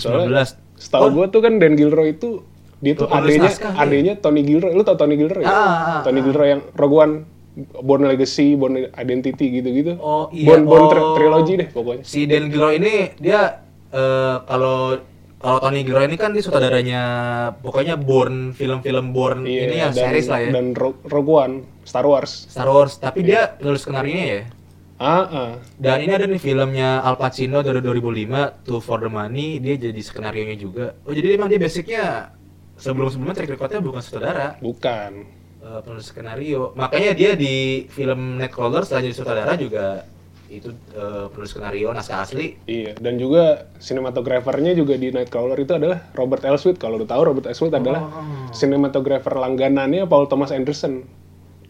[0.00, 2.40] Soalnya 2019 Setahu Oh, gue tuh kan Dan Gilroy itu
[2.84, 3.72] dia tuh adanya ya?
[3.80, 4.76] adanya Tony Gilroy.
[4.76, 5.40] Lu tau Tony Gilroy?
[5.40, 5.48] ya?
[5.48, 6.24] Ah, ah, Tony ah.
[6.28, 7.14] Gilroy yang Rogue One,
[7.56, 9.94] Born Legacy, Born Identity gitu-gitu.
[9.96, 11.14] Oh, iya, Born, Born tri- oh.
[11.14, 12.02] trilogy deh pokoknya.
[12.02, 14.98] si Dan Gilroy ini dia eh, kalau
[15.38, 17.02] kalau Tony Gilroy ini kan dia sutradaranya
[17.60, 21.54] pokoknya Born film-film Born Iya, ini yang dan, series lah ya Dan Ro- Rogue One,
[21.82, 22.48] Star Wars.
[22.48, 24.42] Star Wars tapi dia penulis skenario ya
[24.94, 25.52] Ah, ah.
[25.74, 29.98] Dan ini ada nih filmnya Al Pacino dari 2005, To For The Money, dia jadi
[29.98, 30.94] skenario nya juga.
[31.02, 32.30] Oh jadi emang dia basicnya
[32.74, 35.26] sebelum-sebelumnya track recordnya bukan sutradara, Bukan.
[35.64, 36.76] Eh, penulis skenario.
[36.76, 40.04] Makanya dia di film Nightcrawler setelah jadi sutradara juga
[40.44, 42.54] itu eh, penulis skenario naskah asli.
[42.64, 46.76] Iya, dan juga sinematografernya juga di Nightcrawler itu adalah Robert Elswit.
[46.76, 48.52] Kalau lu tahu Robert Elswit adalah Oh.
[48.52, 51.02] sinematografer langganannya Paul Thomas Anderson.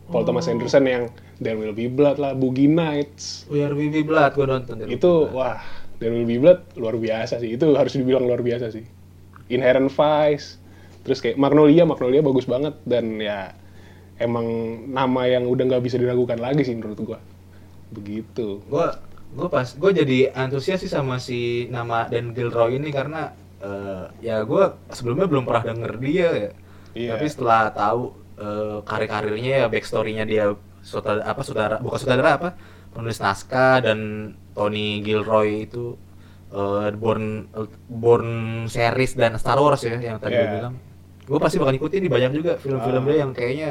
[0.04, 1.02] Paul Thomas Anderson yang
[1.40, 3.48] There Will Be Blood lah, Boogie Nights.
[3.48, 4.76] We Are Vivi Blood gue nonton.
[4.76, 5.32] There Will Be itu Blood.
[5.32, 5.58] wah
[5.96, 8.84] There Will Be Blood luar biasa sih itu harus dibilang luar biasa sih
[9.48, 10.60] Inherent Vice
[11.02, 13.56] terus kayak Magnolia Magnolia bagus banget dan ya
[14.16, 14.46] emang
[14.86, 17.18] nama yang udah nggak bisa diragukan lagi sih menurut gua
[17.90, 18.86] begitu gue
[19.34, 24.42] gue pas gue jadi antusias sih sama si nama Dan Gilroy ini karena eh, ya
[24.42, 26.50] gue sebelumnya belum pernah denger dia ya.
[26.94, 27.10] Iya.
[27.14, 28.02] tapi setelah tahu
[28.36, 32.48] eh, karir-karirnya ya backstory-nya dia saudara apa saudara bukan saudara apa
[32.94, 33.98] penulis naskah dan
[34.54, 35.98] Tony Gilroy itu
[36.50, 37.50] eh, born
[37.90, 38.26] born
[38.66, 40.54] series dan Star Wars ya yang tadi gue Iya.
[40.62, 40.74] bilang
[41.24, 43.06] gue pasti bakal ikutin nih banyak juga film-film Ah.
[43.08, 43.70] dia yang kayaknya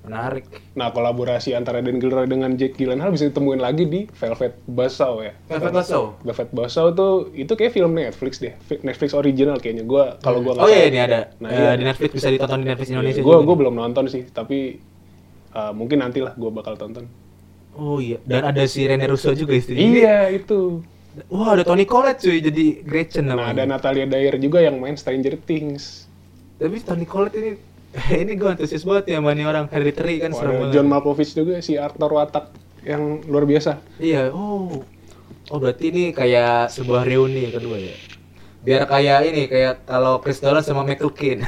[0.00, 0.48] menarik.
[0.72, 5.32] Nah kolaborasi antara Dan Gilroy dengan Jake Gyllenhaal bisa ditemuin lagi di Velvet Buzzsaw ya.
[5.46, 6.04] Velvet Buzzsaw?
[6.24, 8.56] Velvet Buzzsaw tuh itu kayak film Netflix deh.
[8.80, 9.84] Netflix original kayaknya.
[9.84, 11.20] Gua kalau gua nggak oh iya ini ada.
[11.38, 11.70] Nah, Eh, iya.
[11.76, 13.60] di Netflix bisa ditonton di Netflix Indonesia gue juga gue nih.
[13.60, 14.80] belum nonton sih tapi
[15.52, 17.04] uh, mungkin nanti lah gue bakal tonton.
[17.70, 19.78] Oh iya, dan ada si Rene Russo juga istrinya.
[19.78, 20.82] iya itu.
[21.26, 23.78] Wah, ada Tony Collette cuy jadi Gretchen nah ada namanya.
[23.78, 26.06] Natalia Dyer juga yang main Stranger Things.
[26.56, 27.50] Tapi Tony Collette ini
[28.22, 30.72] ini gue antusias banget ya sama nih orang Hereditary kan Oh, serem banget.
[30.78, 34.82] John Malkovich juga si Arthur Watak yang luar biasa Iya, oh.
[35.50, 37.96] Oh, berarti ini kayak sebuah reuni kedua ya.
[38.62, 41.42] Biar kayak ini, kayak kalau Chris Dolan sama Michael Caine.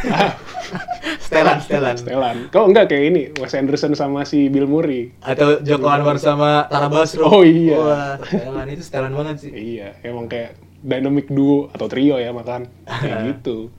[1.23, 1.95] setelan, setelan.
[1.95, 6.67] Stellan kok enggak kayak ini Wes Anderson sama si Bill Murray Atau Joko Anwar sama
[6.67, 7.31] Tara Basro.
[7.31, 7.79] Oh, iya.
[7.79, 9.53] Wah, setelan itu setelan banget sih.
[9.55, 13.71] iya emang kayak dynamic duo atau trio ya makan kayak gitu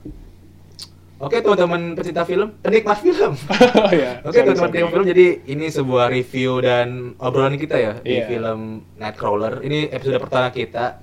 [1.24, 3.32] Oke teman-teman pecinta film, penikmat film.
[3.80, 8.14] oh ya Oke teman-teman penikmat film, jadi ini sebuah review dan obrolan kita ya di
[8.14, 8.28] Iya.
[8.28, 8.58] film
[8.94, 9.60] Nightcrawler.
[9.60, 11.00] Ini episode pertama kita.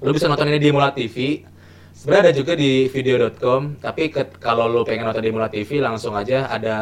[0.00, 1.44] Lu bisa nonton ini di Mula TV.
[1.92, 6.12] Sebenarnya ada juga di video.com, tapi ke- kalau lu pengen nonton di Mula TV langsung
[6.12, 6.76] aja ada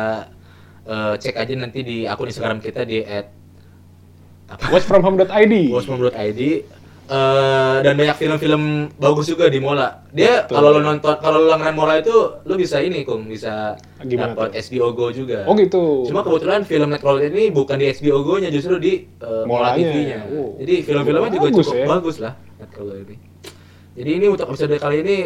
[0.82, 3.02] eh, cek aja nanti di akun Instagram kita di
[4.48, 6.40] watchfromhome.id @watchmom.id
[7.11, 8.62] eh, dan banyak film-film
[8.96, 10.06] bagus juga di Mola.
[10.14, 12.14] Dia kalau lo nonton kalau lo langganan Mola itu
[12.46, 15.42] lo bisa ini kung bisa dapat HBO Go juga.
[15.50, 16.06] Oh gitu.
[16.06, 19.74] Cuma kebetulan film Nightcrawler ini bukan di HBO Go-nya justru di eh, Mola.
[19.74, 20.30] TV-nya.
[20.30, 20.54] Oh.
[20.62, 21.86] Jadi film-filmnya juga Bagus cukup ya.
[21.90, 22.32] bagus lah
[22.62, 23.16] Nightcrawler ini.
[23.90, 25.16] Jadi ini untuk episode kali ini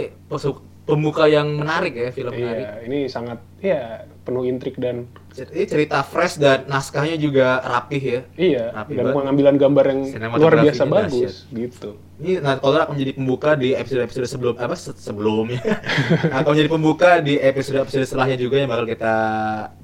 [0.85, 2.65] pembuka yang menarik ya, film menarik.
[2.65, 8.21] Iya, ini sangat ya penuh intrik dan Ini cerita fresh dan naskahnya juga rapih ya.
[8.35, 9.15] iya Rapi dan banget.
[9.17, 10.01] pengambilan gambar yang
[10.33, 11.99] luar biasa bagus gitu.
[12.17, 15.59] Ini Nightcrawler akan menjadi pembuka di episode-episode sebelum apa se- sebelumnya.
[16.37, 19.15] akan menjadi pembuka di episode-episode setelahnya juga yang bakal kita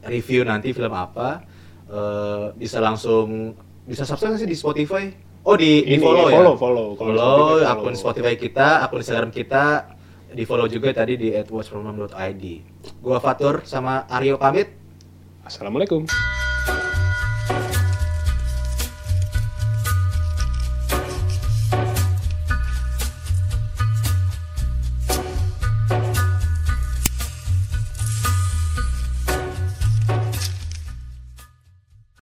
[0.04, 1.42] review nanti film apa.
[1.84, 5.10] Eh, bisa langsung bisa subscribe sih di Spotify.
[5.42, 6.36] Oh di, di Ini, follow ya.
[6.36, 6.86] follow, follow.
[6.94, 7.72] Kalau Follow Spotify, follow.
[7.74, 9.64] akun Spotify kita, akun Instagram kita,
[10.30, 12.44] di follow juga tadi di @watchfromhome.id.
[13.00, 14.78] Gua Fatur sama Aryo pamit.
[15.44, 16.04] Assalamualaikum.